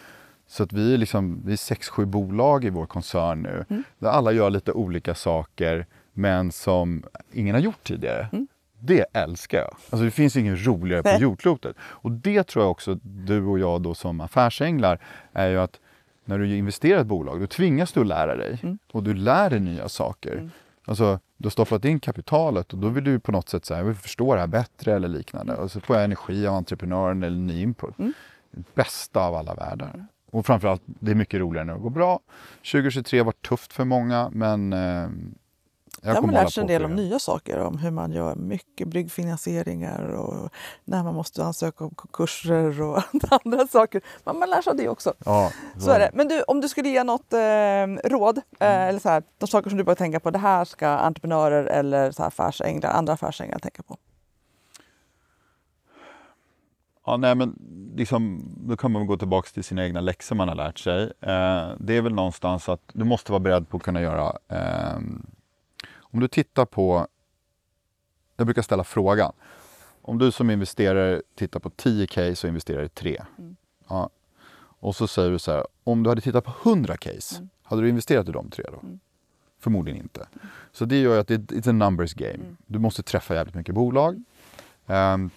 Så 0.47 0.63
att 0.63 0.73
vi 0.73 0.93
är, 0.93 0.97
liksom, 0.97 1.41
vi 1.45 1.53
är 1.53 1.57
sex, 1.57 1.89
sju 1.89 2.05
bolag 2.05 2.65
i 2.65 2.69
vår 2.69 2.85
koncern 2.85 3.41
nu. 3.41 3.65
Mm. 3.69 3.83
Där 3.99 4.09
alla 4.09 4.31
gör 4.31 4.49
lite 4.49 4.71
olika 4.71 5.15
saker 5.15 5.85
men 6.19 6.51
som 6.51 7.03
ingen 7.31 7.55
har 7.55 7.61
gjort 7.61 7.83
tidigare. 7.83 8.27
Mm. 8.31 8.47
Det 8.79 9.05
älskar 9.13 9.57
jag. 9.57 9.75
Alltså 9.89 10.05
det 10.05 10.11
finns 10.11 10.35
inget 10.35 10.65
roligare 10.65 11.03
på 11.03 11.21
jordklotet. 11.21 11.75
Och 11.81 12.11
det 12.11 12.43
tror 12.43 12.63
jag 12.63 12.71
också 12.71 12.99
du 13.03 13.45
och 13.45 13.59
jag 13.59 13.81
då 13.81 13.93
som 13.95 14.21
affärsänglar 14.21 14.99
är 15.33 15.49
ju 15.49 15.59
att 15.59 15.79
när 16.25 16.39
du 16.39 16.55
investerar 16.57 16.97
i 16.97 17.01
ett 17.01 17.07
bolag 17.07 17.39
då 17.39 17.47
tvingas 17.47 17.91
du 17.91 18.03
lära 18.03 18.35
dig 18.35 18.59
Mm. 18.63 18.77
och 18.91 19.03
du 19.03 19.13
lär 19.13 19.49
dig 19.49 19.59
nya 19.59 19.89
saker. 19.89 20.33
Mm. 20.33 20.49
Alltså, 20.85 21.19
du 21.37 21.45
har 21.45 21.51
stoppat 21.51 21.85
in 21.85 21.99
kapitalet 21.99 22.73
och 22.73 22.79
då 22.79 22.89
vill 22.89 23.03
du 23.03 23.19
på 23.19 23.31
något 23.31 23.49
sätt 23.49 23.65
säga, 23.65 23.77
jag 23.79 23.85
vill 23.85 23.95
förstå 23.95 24.33
det 24.33 24.39
här 24.39 24.47
bättre 24.47 24.93
eller 24.95 25.07
liknande. 25.07 25.55
Och 25.55 25.71
så 25.71 25.79
får 25.81 25.95
jag 25.95 26.05
energi 26.05 26.47
av 26.47 26.55
entreprenören 26.55 27.23
eller 27.23 27.37
ny 27.37 27.61
input. 27.61 27.99
Mm. 27.99 28.13
Bästa 28.73 29.19
av 29.19 29.35
alla 29.35 29.53
världar. 29.53 30.05
Och 30.31 30.45
framförallt, 30.45 30.81
det 30.85 31.11
är 31.11 31.15
mycket 31.15 31.39
roligare 31.39 31.65
när 31.65 31.73
det 31.73 31.79
går 31.79 31.89
bra. 31.89 32.19
2023 32.71 33.21
var 33.21 33.31
tufft 33.31 33.73
för 33.73 33.85
många 33.85 34.29
men 34.33 34.73
eh, 34.73 35.07
jag 36.01 36.15
Där 36.15 36.15
har 36.15 36.21
man 36.21 36.33
lärt 36.33 36.53
sig 36.53 36.61
en 36.61 36.67
del 36.67 36.85
om 36.85 36.95
nya 36.95 37.19
saker, 37.19 37.59
om 37.59 37.77
hur 37.77 37.91
man 37.91 38.11
gör 38.11 38.35
mycket 38.35 38.87
bryggfinansieringar 38.87 40.01
och 40.03 40.49
när 40.85 41.03
man 41.03 41.15
måste 41.15 41.43
ansöka 41.43 41.83
om 41.83 41.89
konkurser 41.95 42.81
och 42.81 43.03
andra 43.45 43.67
saker. 43.67 44.01
Men 44.23 44.39
man 44.39 44.49
lär 44.49 44.61
sig 44.61 44.71
av 44.71 44.77
det 44.77 44.89
också. 44.89 45.13
Ja, 45.25 45.51
Så 45.79 45.91
är 45.91 45.99
det. 45.99 46.09
Men 46.13 46.27
du, 46.27 46.41
om 46.43 46.61
du 46.61 46.67
skulle 46.69 46.89
ge 46.89 47.03
något 47.03 47.33
eh, 47.33 48.09
råd, 48.09 48.37
eh, 48.37 48.43
Mm. 48.69 48.89
eller 48.89 48.99
så 48.99 49.09
här, 49.09 49.23
de 49.37 49.47
saker 49.47 49.69
som 49.69 49.77
du 49.77 49.83
bör 49.83 49.95
tänka 49.95 50.19
på, 50.19 50.31
det 50.31 50.39
här 50.39 50.65
ska 50.65 50.87
entreprenörer 50.87 51.63
eller 51.65 52.11
så 52.11 52.21
här 52.21 52.27
affärsänglar, 52.27 52.89
andra 52.91 53.13
affärsänglar 53.13 53.59
tänka 53.59 53.83
på. 53.83 53.97
Ja, 57.05 57.17
nej, 57.17 57.35
men 57.35 57.55
liksom, 57.95 58.43
då 58.57 58.77
kan 58.77 58.91
man 58.91 59.07
gå 59.07 59.17
tillbaka 59.17 59.49
till 59.53 59.63
sina 59.63 59.85
egna 59.85 60.01
läxor 60.01 60.35
man 60.35 60.47
har 60.47 60.55
lärt 60.55 60.79
sig. 60.79 61.03
Eh, 61.03 61.67
det 61.79 61.97
är 61.97 62.01
väl 62.01 62.13
någonstans 62.13 62.69
att 62.69 62.81
du 62.93 63.03
måste 63.03 63.31
vara 63.31 63.39
beredd 63.39 63.69
på 63.69 63.77
att 63.77 63.83
kunna 63.83 64.01
göra... 64.01 64.37
Om 66.11 66.19
du 66.19 66.27
tittar 66.27 66.65
på... 66.65 67.07
Jag 68.35 68.47
brukar 68.47 68.61
ställa 68.61 68.83
frågan. 68.83 69.33
Om 70.01 70.17
du 70.17 70.31
som 70.31 70.49
investerare 70.49 71.21
tittar 71.35 71.59
på 71.59 71.69
10 71.69 72.07
case 72.07 72.47
och 72.47 72.49
investerar 72.49 72.83
i 72.83 72.89
3. 72.89 73.23
Mm. 73.37 73.55
Ja, 73.87 74.09
och 74.81 74.95
så 74.95 75.07
säger 75.07 75.31
du 75.31 75.39
så 75.39 75.51
här, 75.51 75.65
om 75.83 76.03
du 76.03 76.09
hade 76.09 76.21
tittat 76.21 76.45
på 76.45 76.69
100 76.69 76.97
case, 76.97 77.35
Mm. 77.35 77.49
hade 77.63 77.81
du 77.81 77.89
investerat 77.89 78.29
i 78.29 78.31
de 78.31 78.49
tre 78.49 78.65
då? 78.71 78.79
Mm. 78.79 78.99
Förmodligen 79.59 80.01
inte. 80.01 80.27
Så 80.71 80.85
det 80.85 81.01
gör 81.01 81.13
ju 81.13 81.19
att 81.19 81.27
det 81.27 81.37
it's 81.51 81.69
a 81.69 81.71
numbers 81.71 82.13
game. 82.13 82.33
Mm. 82.33 82.57
Du 82.65 82.79
måste 82.79 83.03
träffa 83.03 83.35
jävligt 83.35 83.55
mycket 83.55 83.75
bolag. 83.75 84.23
Ehm, 84.87 85.29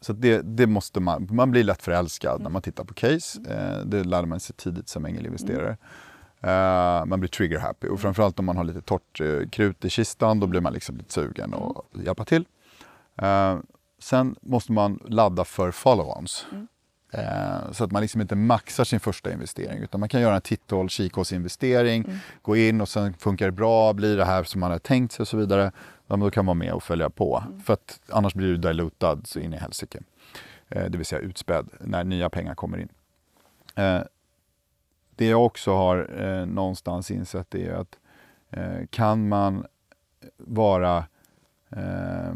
så 0.00 0.12
det, 0.12 0.42
det 0.42 0.66
måste 0.66 1.00
man, 1.00 1.28
man 1.30 1.50
blir 1.50 1.64
lätt 1.64 1.82
förälskad 1.82 2.42
när 2.42 2.50
man 2.50 2.62
tittar 2.62 2.84
på 2.84 2.94
case. 2.94 3.40
Eh, 3.48 3.86
det 3.86 4.04
lärde 4.04 4.26
man 4.26 4.40
sig 4.40 4.56
tidigt 4.56 4.88
som 4.88 5.04
ängelinvesterare. 5.04 5.76
Eh, 6.40 7.04
man 7.04 7.20
blir 7.20 7.28
trigger 7.28 7.58
happy 7.58 7.88
och 7.88 8.00
framförallt 8.00 8.38
om 8.38 8.44
man 8.44 8.56
har 8.56 8.64
lite 8.64 8.80
torrt 8.80 9.20
eh, 9.20 9.48
krut 9.50 9.84
i 9.84 9.90
kistan 9.90 10.40
då 10.40 10.46
blir 10.46 10.60
man 10.60 10.72
liksom 10.72 10.96
lite 10.96 11.12
sugen 11.12 11.54
att 11.54 12.04
hjälpa 12.04 12.24
till. 12.24 12.44
Eh, 13.16 13.58
sen 13.98 14.36
måste 14.40 14.72
man 14.72 14.98
ladda 15.04 15.44
för 15.44 15.70
follow-ons. 15.70 16.46
Mm. 16.52 16.68
Eh, 17.12 17.72
så 17.72 17.84
att 17.84 17.92
man 17.92 18.02
liksom 18.02 18.20
inte 18.20 18.36
maxar 18.36 18.84
sin 18.84 19.00
första 19.00 19.32
investering 19.32 19.78
utan 19.78 20.00
man 20.00 20.08
kan 20.08 20.20
göra 20.20 20.34
en 20.34 20.40
titthåll 20.40 20.88
kikhålsinvestering, 20.88 22.04
Mm. 22.04 22.16
gå 22.42 22.56
in 22.56 22.80
och 22.80 22.88
sen 22.88 23.14
funkar 23.14 23.46
det 23.46 23.52
bra, 23.52 23.92
blir 23.92 24.16
det 24.16 24.24
här 24.24 24.44
som 24.44 24.60
man 24.60 24.70
har 24.70 24.78
tänkt 24.78 25.12
sig 25.12 25.22
och 25.22 25.28
så 25.28 25.36
vidare. 25.36 25.72
Ja, 26.06 26.16
då 26.16 26.30
kan 26.30 26.44
man 26.44 26.58
vara 26.58 26.66
med 26.66 26.74
och 26.74 26.82
följa 26.82 27.10
på. 27.10 27.42
Mm. 27.46 27.60
För 27.60 27.72
att 27.72 28.00
annars 28.08 28.34
blir 28.34 28.46
du 28.48 28.56
dilutad 28.56 29.18
så 29.24 29.40
in 29.40 29.54
i 29.54 29.56
helsike. 29.56 29.98
Det 30.68 30.96
vill 30.96 31.06
säga 31.06 31.20
utspädd 31.20 31.68
när 31.80 32.04
nya 32.04 32.30
pengar 32.30 32.54
kommer 32.54 32.78
in. 32.78 32.88
Det 35.18 35.26
jag 35.26 35.44
också 35.46 35.72
har 35.74 36.10
eh, 36.22 36.46
någonstans 36.46 37.10
insett 37.10 37.54
är 37.54 37.72
att 37.72 37.98
eh, 38.50 38.86
kan 38.90 39.28
man 39.28 39.66
vara 40.36 40.96
eh, 41.76 42.32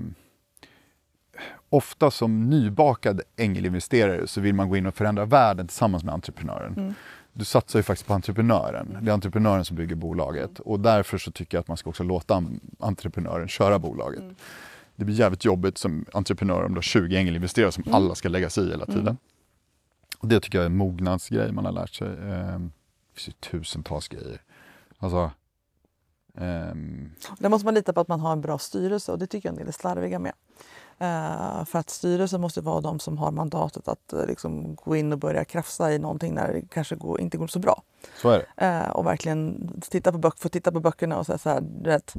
Ofta 1.68 2.10
som 2.10 2.50
nybakad 2.50 3.20
ängelinvesterare 3.36 4.26
så 4.26 4.40
vill 4.40 4.54
man 4.54 4.68
gå 4.68 4.76
in 4.76 4.86
och 4.86 4.94
förändra 4.94 5.24
världen 5.24 5.66
tillsammans 5.68 6.04
med 6.04 6.14
entreprenören. 6.14 6.72
Mm. 6.76 6.94
Du 7.32 7.44
satsar 7.44 7.78
ju 7.78 7.82
faktiskt 7.82 8.06
på 8.06 8.14
entreprenören. 8.14 8.98
Det 9.00 9.10
är 9.10 9.14
entreprenören 9.14 9.64
som 9.64 9.76
bygger 9.76 9.94
bolaget. 9.96 10.60
Och 10.60 10.80
därför 10.80 11.18
så 11.18 11.30
tycker 11.32 11.56
jag 11.56 11.60
att 11.60 11.68
man 11.68 11.76
ska 11.76 11.90
också 11.90 12.02
låta 12.02 12.36
en- 12.36 12.60
entreprenören 12.78 13.48
köra 13.48 13.78
bolaget. 13.78 14.20
Mm. 14.20 14.34
Det 14.96 15.04
blir 15.04 15.14
jävligt 15.16 15.44
jobbigt 15.44 15.78
som 15.78 16.04
entreprenör 16.12 16.62
om 16.64 16.70
du 16.72 16.76
har 16.76 16.82
20 16.82 17.16
ängelinvesterare 17.16 17.72
som 17.72 17.82
Mm. 17.86 17.94
alla 17.94 18.14
ska 18.14 18.28
lägga 18.28 18.50
sig 18.50 18.64
i 18.64 18.70
hela 18.70 18.86
tiden. 18.86 19.00
Mm. 19.00 19.16
Och 20.22 20.28
det 20.28 20.40
tycker 20.40 20.58
jag 20.58 20.62
är 20.62 20.70
en 20.70 20.76
mognadsgrej 20.76 21.52
man 21.52 21.64
har 21.64 21.72
lärt 21.72 21.94
sig. 21.94 22.08
Ehm, 22.08 22.72
Det 23.14 23.20
finns 23.20 23.28
ju 23.28 23.32
tusentals 23.50 24.08
grejer. 24.08 24.40
Alltså, 24.98 25.30
ehm, 26.38 27.10
Där 27.38 27.48
måste 27.48 27.64
man 27.64 27.74
lita 27.74 27.92
på 27.92 28.00
att 28.00 28.08
man 28.08 28.20
har 28.20 28.32
en 28.32 28.40
bra 28.40 28.58
styrelse 28.58 29.12
och 29.12 29.18
det 29.18 29.26
tycker 29.26 29.48
jag 29.48 29.52
en 29.52 29.58
del 29.58 29.68
är 29.68 29.72
slarviga 29.72 30.18
med. 30.18 30.32
Eh, 30.98 31.64
för 31.64 31.78
att 31.78 31.90
styrelsen 31.90 32.40
måste 32.40 32.60
vara 32.60 32.80
de 32.80 32.98
som 32.98 33.18
har 33.18 33.30
mandatet 33.30 33.88
att 33.88 34.12
eh, 34.12 34.26
liksom, 34.26 34.74
gå 34.74 34.96
in 34.96 35.12
och 35.12 35.18
börja 35.18 35.44
krafsa 35.44 35.92
i 35.92 35.98
någonting 35.98 36.34
när 36.34 36.52
det 36.52 36.62
kanske 36.70 36.96
går, 36.96 37.20
inte 37.20 37.38
går 37.38 37.46
så 37.46 37.58
bra. 37.58 37.82
så. 38.22 38.42
Eh, 38.56 38.88
och 38.90 39.06
verkligen 39.06 39.68
titta 39.90 40.12
på, 40.12 40.18
böck, 40.18 40.38
få 40.38 40.48
titta 40.48 40.72
på 40.72 40.80
böckerna 40.80 41.18
och 41.18 41.26
säga 41.26 41.38
så 41.38 41.48
här, 41.48 41.62
vet, 41.82 42.14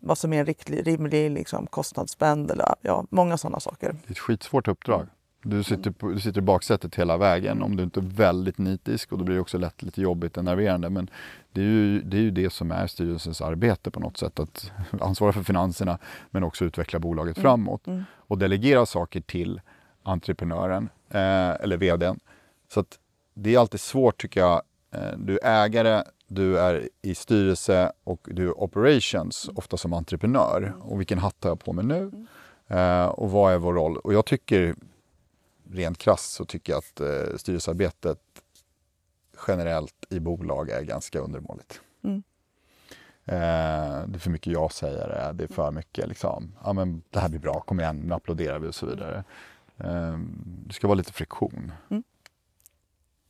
vad 0.00 0.18
som 0.18 0.32
är 0.32 0.40
en 0.40 0.46
riktlig, 0.46 0.86
rimlig 0.86 1.30
liksom, 1.30 1.66
kostnadsspänd 1.66 2.50
eller 2.50 2.74
ja, 2.80 3.04
många 3.10 3.38
sådana 3.38 3.60
saker. 3.60 3.92
Det 3.92 4.08
är 4.08 4.12
ett 4.12 4.18
skitsvårt 4.18 4.68
uppdrag. 4.68 5.06
Du 5.48 5.62
sitter, 5.62 5.90
på, 5.90 6.08
du 6.08 6.20
sitter 6.20 6.38
i 6.38 6.42
baksätet 6.42 6.94
hela 6.94 7.16
vägen 7.16 7.62
om 7.62 7.76
du 7.76 7.82
inte 7.82 8.00
är 8.00 8.04
väldigt 8.04 8.58
nitisk 8.58 9.12
och 9.12 9.18
då 9.18 9.24
blir 9.24 9.34
det 9.34 9.40
också 9.40 9.58
lätt 9.58 9.82
lite 9.82 10.02
jobbigt 10.02 10.36
och 10.36 10.44
nerverande. 10.44 10.90
Men 10.90 11.10
det 11.52 11.60
är, 11.60 11.64
ju, 11.64 12.02
det 12.02 12.16
är 12.16 12.20
ju 12.20 12.30
det 12.30 12.50
som 12.52 12.70
är 12.70 12.86
styrelsens 12.86 13.40
arbete 13.40 13.90
på 13.90 14.00
något 14.00 14.16
sätt. 14.16 14.40
Att 14.40 14.72
ansvara 15.00 15.32
för 15.32 15.42
finanserna 15.42 15.98
men 16.30 16.44
också 16.44 16.64
utveckla 16.64 16.98
bolaget 16.98 17.36
Mm. 17.38 17.42
framåt. 17.42 17.86
Mm. 17.86 18.04
Och 18.14 18.38
delegera 18.38 18.86
saker 18.86 19.20
till 19.20 19.60
entreprenören 20.02 20.88
eh, 21.10 21.50
eller 21.62 21.76
vdn. 21.76 22.20
Så 22.72 22.80
att 22.80 22.98
det 23.34 23.54
är 23.54 23.58
alltid 23.58 23.80
svårt 23.80 24.20
tycker 24.22 24.40
jag. 24.40 24.62
Eh, 24.90 25.18
du 25.18 25.38
är 25.38 25.64
ägare, 25.64 26.02
du 26.28 26.58
är 26.58 26.88
i 27.02 27.14
styrelse 27.14 27.92
och 28.04 28.28
du 28.30 28.46
är 28.48 28.60
operations, 28.60 29.50
ofta 29.54 29.76
som 29.76 29.92
entreprenör. 29.92 30.74
Och 30.80 31.00
vilken 31.00 31.18
hatt 31.18 31.36
har 31.40 31.50
jag 31.50 31.64
på 31.64 31.72
mig 31.72 31.84
nu? 31.84 32.26
Eh, 32.68 33.06
och 33.06 33.30
vad 33.30 33.52
är 33.52 33.58
vår 33.58 33.74
roll? 33.74 33.96
Och 33.96 34.14
jag 34.14 34.26
tycker, 34.26 34.74
rent 35.70 35.98
krasst 35.98 36.32
så 36.32 36.44
tycker 36.44 36.72
jag 36.72 36.78
att 36.78 37.00
eh, 37.00 37.36
styrelsearbetet 37.36 38.18
generellt 39.48 40.06
i 40.08 40.20
bolag 40.20 40.70
är 40.70 40.82
ganska 40.82 41.18
undermåligt. 41.18 41.80
Mm. 42.04 42.22
Eh, 43.24 44.06
det 44.06 44.16
är 44.16 44.18
för 44.18 44.30
mycket 44.30 44.52
jag-sägare, 44.52 45.32
det 45.32 45.44
är 45.44 45.48
för 45.48 45.70
mycket 45.70 46.08
liksom, 46.08 46.52
ja 46.64 46.72
men 46.72 47.02
det 47.10 47.20
här 47.20 47.28
blir 47.28 47.40
bra, 47.40 47.60
kom 47.60 47.80
igen, 47.80 47.96
nu 47.96 48.14
applåderar 48.14 48.58
vi 48.58 48.68
och 48.68 48.74
så 48.74 48.86
vidare. 48.86 49.24
Eh, 49.78 50.18
det 50.66 50.74
ska 50.74 50.86
vara 50.86 50.96
lite 50.96 51.12
friktion. 51.12 51.72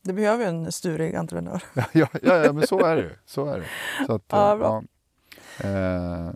Det 0.01 0.13
behöver 0.13 0.43
ju 0.43 0.49
en 0.49 0.71
sturig 0.71 1.15
entreprenör. 1.15 1.63
ja, 1.73 2.07
ja, 2.21 2.35
ja, 2.45 2.53
men 2.53 2.67
så 2.67 2.85
är 2.85 2.95
det 2.95 3.01
ju. 3.01 3.11
Så 3.25 3.45
är 3.45 3.59
det. 3.59 3.65
Så 4.05 4.13
att, 4.13 4.23
Ja, 4.29 4.51
eh, 4.51 4.57
bra. 4.57 4.83
ja. 5.57 5.67
Eh, 5.67 6.31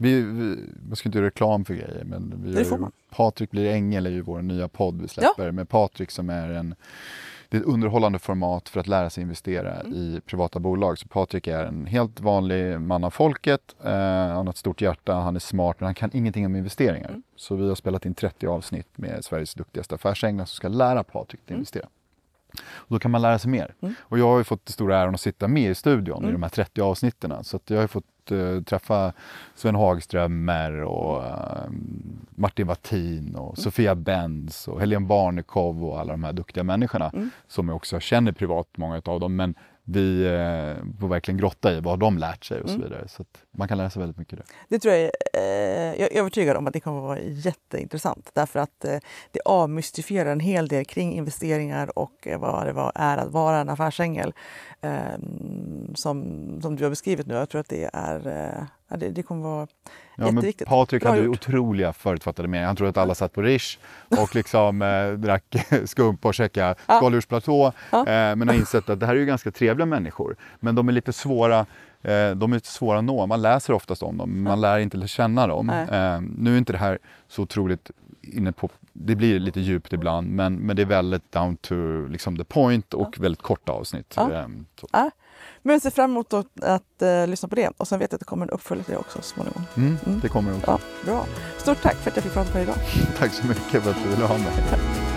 vi, 0.00 0.22
vi, 0.22 0.56
man 0.88 0.96
ska 0.96 1.08
inte 1.08 1.18
göra 1.18 1.26
reklam 1.26 1.64
för 1.64 1.74
grejer, 1.74 2.02
men 2.04 2.34
vi 2.44 2.52
Det 2.52 2.64
får 2.64 2.78
ju, 2.78 2.82
man. 2.82 2.92
Patrik 3.10 3.50
blir 3.50 3.70
ängel 3.70 4.06
är 4.06 4.10
ju 4.10 4.20
vår 4.20 4.42
nya 4.42 4.68
podd 4.68 5.02
vi 5.02 5.08
släpper 5.08 5.50
med 5.50 5.68
Patrik 5.68 6.10
som 6.10 6.30
är 6.30 6.48
en 6.50 6.74
det 7.48 7.56
är 7.56 7.60
ett 7.60 7.66
underhållande 7.66 8.18
format 8.18 8.68
för 8.68 8.80
att 8.80 8.86
lära 8.86 9.10
sig 9.10 9.22
investera 9.22 9.80
Mm. 9.80 9.92
i 9.92 10.20
privata 10.26 10.58
bolag. 10.58 10.98
Så 10.98 11.08
Patrik 11.08 11.46
är 11.46 11.64
en 11.64 11.86
helt 11.86 12.20
vanlig 12.20 12.80
man 12.80 13.04
av 13.04 13.10
folket. 13.10 13.74
Eh, 13.84 13.90
han 13.92 14.46
har 14.46 14.50
ett 14.50 14.56
stort 14.56 14.80
hjärta, 14.80 15.14
han 15.14 15.36
är 15.36 15.40
smart 15.40 15.76
men 15.80 15.84
han 15.86 15.94
kan 15.94 16.10
ingenting 16.12 16.46
om 16.46 16.56
investeringar. 16.56 17.08
Mm. 17.08 17.22
Så 17.36 17.56
vi 17.56 17.68
har 17.68 17.74
spelat 17.74 18.06
in 18.06 18.14
30 18.14 18.46
avsnitt 18.46 18.88
med 18.96 19.24
Sveriges 19.24 19.54
duktigaste 19.54 19.94
affärsänglar 19.94 20.44
som 20.44 20.54
ska 20.56 20.68
lära 20.68 21.04
Patrik 21.04 21.40
att 21.44 21.50
Mm. 21.50 21.58
investera. 21.58 21.86
Och 22.72 22.88
då 22.94 22.98
kan 22.98 23.10
man 23.10 23.22
lära 23.22 23.38
sig 23.38 23.50
mer. 23.50 23.74
Mm. 23.80 23.94
Och 24.00 24.18
jag 24.18 24.28
har 24.28 24.38
ju 24.38 24.44
fått 24.44 24.66
det 24.66 24.72
stora 24.72 24.98
äran 24.98 25.14
att 25.14 25.20
sitta 25.20 25.48
med 25.48 25.70
i 25.70 25.74
studion 25.74 26.16
i 26.22 26.28
Mm. 26.28 26.32
de 26.32 26.42
här 26.42 26.50
30 26.50 26.80
avsnitten. 26.80 27.44
Så 27.44 27.60
jag 27.66 27.80
har 27.80 27.86
fått 27.86 28.04
fått 28.30 28.38
uh, 28.38 28.62
träffa 28.62 29.12
Sven 29.54 29.74
Hagströmer 29.74 30.82
och 30.82 31.22
uh, 31.22 31.70
Martin 32.30 32.66
Wattin 32.66 33.34
och 33.34 33.48
mm. 33.48 33.56
Sofia 33.56 33.94
Benz 33.94 34.68
och 34.68 34.80
Helene 34.80 35.06
Barnekow 35.06 35.84
och 35.84 36.00
alla 36.00 36.12
de 36.12 36.24
här 36.24 36.32
duktiga 36.32 36.64
människorna 36.64 37.10
mm. 37.14 37.30
som 37.46 37.68
jag 37.68 37.76
också 37.76 38.00
känner 38.00 38.32
privat, 38.32 38.68
många 38.76 39.02
av 39.04 39.20
dem. 39.20 39.36
Men 39.36 39.54
vi 39.84 40.24
eh, 40.24 40.98
får 41.00 41.08
verkligen 41.08 41.38
grotta 41.38 41.72
i 41.72 41.80
vad 41.80 41.98
de 41.98 42.18
lärt 42.18 42.44
sig 42.44 42.60
och 42.60 42.68
så 42.68 42.74
mm. 42.74 42.88
vidare. 42.88 43.08
Så 43.08 43.24
man 43.52 43.68
kan 43.68 43.78
lära 43.78 43.90
sig 43.90 44.00
väldigt 44.00 44.18
mycket 44.18 44.38
där. 44.38 44.46
Det 44.68 44.78
tror 44.78 44.94
jag, 44.94 45.10
eh, 45.34 46.00
jag 46.00 46.12
är 46.12 46.18
övertygad 46.18 46.56
om 46.56 46.66
att 46.66 46.72
det 46.72 46.80
kommer 46.80 46.98
att 46.98 47.04
vara 47.04 47.20
jätteintressant 47.20 48.30
därför 48.34 48.60
att 48.60 48.84
eh, 48.84 48.98
det 49.30 49.40
avmystifierar 49.44 50.32
en 50.32 50.40
hel 50.40 50.68
del 50.68 50.84
kring 50.84 51.12
investeringar 51.12 51.98
och 51.98 52.26
eh, 52.26 52.40
vad 52.40 52.66
det 52.66 52.72
var, 52.72 52.92
är 52.94 53.18
att 53.18 53.32
vara 53.32 53.58
en 53.58 53.68
affärsängel 53.68 54.34
eh, 54.80 54.92
som, 55.94 56.24
som 56.62 56.76
du 56.76 56.84
har 56.84 56.90
beskrivit 56.90 57.26
nu. 57.26 57.34
Jag 57.34 57.48
tror 57.48 57.60
att 57.60 57.68
det 57.68 57.90
är 57.92 58.26
eh, 58.26 58.64
det, 58.98 59.08
det 59.08 59.22
kommer 59.22 59.42
vara 59.42 59.66
ja, 60.16 60.26
jätteviktigt. 60.26 60.68
Patrik 60.68 61.04
hade 61.04 61.22
gjort. 61.22 61.36
otroliga 61.36 61.92
förutfattade 61.92 62.48
meningar. 62.48 62.66
Han 62.66 62.76
trodde 62.76 62.90
att 62.90 62.96
alla 62.96 63.14
satt 63.14 63.32
på 63.32 63.42
Rish 63.42 63.78
och 64.08 64.34
liksom 64.34 64.82
eh, 64.82 65.12
drack 65.12 65.44
skumpa 65.84 66.28
och 66.28 66.34
käkade 66.34 66.74
skaldjursplatå. 66.84 67.72
Ja. 67.90 67.98
Eh, 67.98 68.36
men 68.36 68.48
har 68.48 68.54
insett 68.54 68.88
att 68.88 69.00
det 69.00 69.06
här 69.06 69.14
är 69.14 69.18
ju 69.18 69.26
ganska 69.26 69.50
trevliga 69.50 69.86
människor. 69.86 70.36
Men 70.60 70.74
de 70.74 70.88
är 70.88 70.92
lite 70.92 71.12
svåra 71.12 71.66
eh, 72.02 72.30
de 72.30 72.52
är 72.52 72.56
lite 72.56 72.68
svåra 72.68 72.98
att 72.98 73.04
nå. 73.04 73.26
Man 73.26 73.42
läser 73.42 73.72
oftast 73.72 74.02
om 74.02 74.16
dem, 74.16 74.42
man 74.42 74.60
lär 74.60 74.78
inte 74.78 75.08
känna 75.08 75.46
dem. 75.46 75.70
Eh, 75.70 76.20
nu 76.20 76.54
är 76.54 76.58
inte 76.58 76.72
det 76.72 76.78
här 76.78 76.98
så 77.28 77.42
otroligt 77.42 77.90
inne 78.22 78.52
på 78.52 78.70
det 78.92 79.14
blir 79.14 79.38
lite 79.38 79.60
djupt 79.60 79.92
ibland 79.92 80.30
men, 80.30 80.54
men 80.54 80.76
det 80.76 80.82
är 80.82 80.86
väldigt 80.86 81.32
down 81.32 81.56
to 81.56 81.74
liksom, 82.08 82.36
the 82.36 82.44
point 82.44 82.94
och 82.94 83.14
ja. 83.16 83.22
väldigt 83.22 83.42
korta 83.42 83.72
avsnitt. 83.72 84.14
Ja. 84.16 84.32
Ehm, 84.32 84.66
ja. 84.92 85.10
Men 85.62 85.72
jag 85.72 85.82
ser 85.82 85.90
fram 85.90 86.10
emot 86.10 86.32
att, 86.32 86.64
att 86.64 87.02
uh, 87.02 87.26
lyssna 87.26 87.48
på 87.48 87.54
det 87.54 87.70
och 87.76 87.88
sen 87.88 87.98
vet 87.98 88.12
jag 88.12 88.16
att 88.16 88.20
det 88.20 88.24
kommer 88.24 88.46
en 88.46 88.50
uppföljare 88.50 88.96
också 88.96 89.22
småningom. 89.22 89.62
Mm, 89.76 89.96
mm. 90.06 90.20
Det 90.20 90.28
kommer 90.28 90.56
också. 90.56 90.70
Ja, 90.70 90.78
bra. 91.04 91.26
Stort 91.58 91.82
tack 91.82 91.96
för 91.96 92.10
att 92.10 92.16
jag 92.16 92.24
fick 92.24 92.32
prata 92.32 92.54
med 92.54 92.66
dig 92.66 92.74
idag. 92.74 92.76
tack 93.18 93.32
så 93.32 93.46
mycket 93.46 93.82
för 93.82 93.90
att 93.90 94.02
du 94.02 94.08
ville 94.08 94.24
ha 94.24 94.38
mig. 94.38 95.09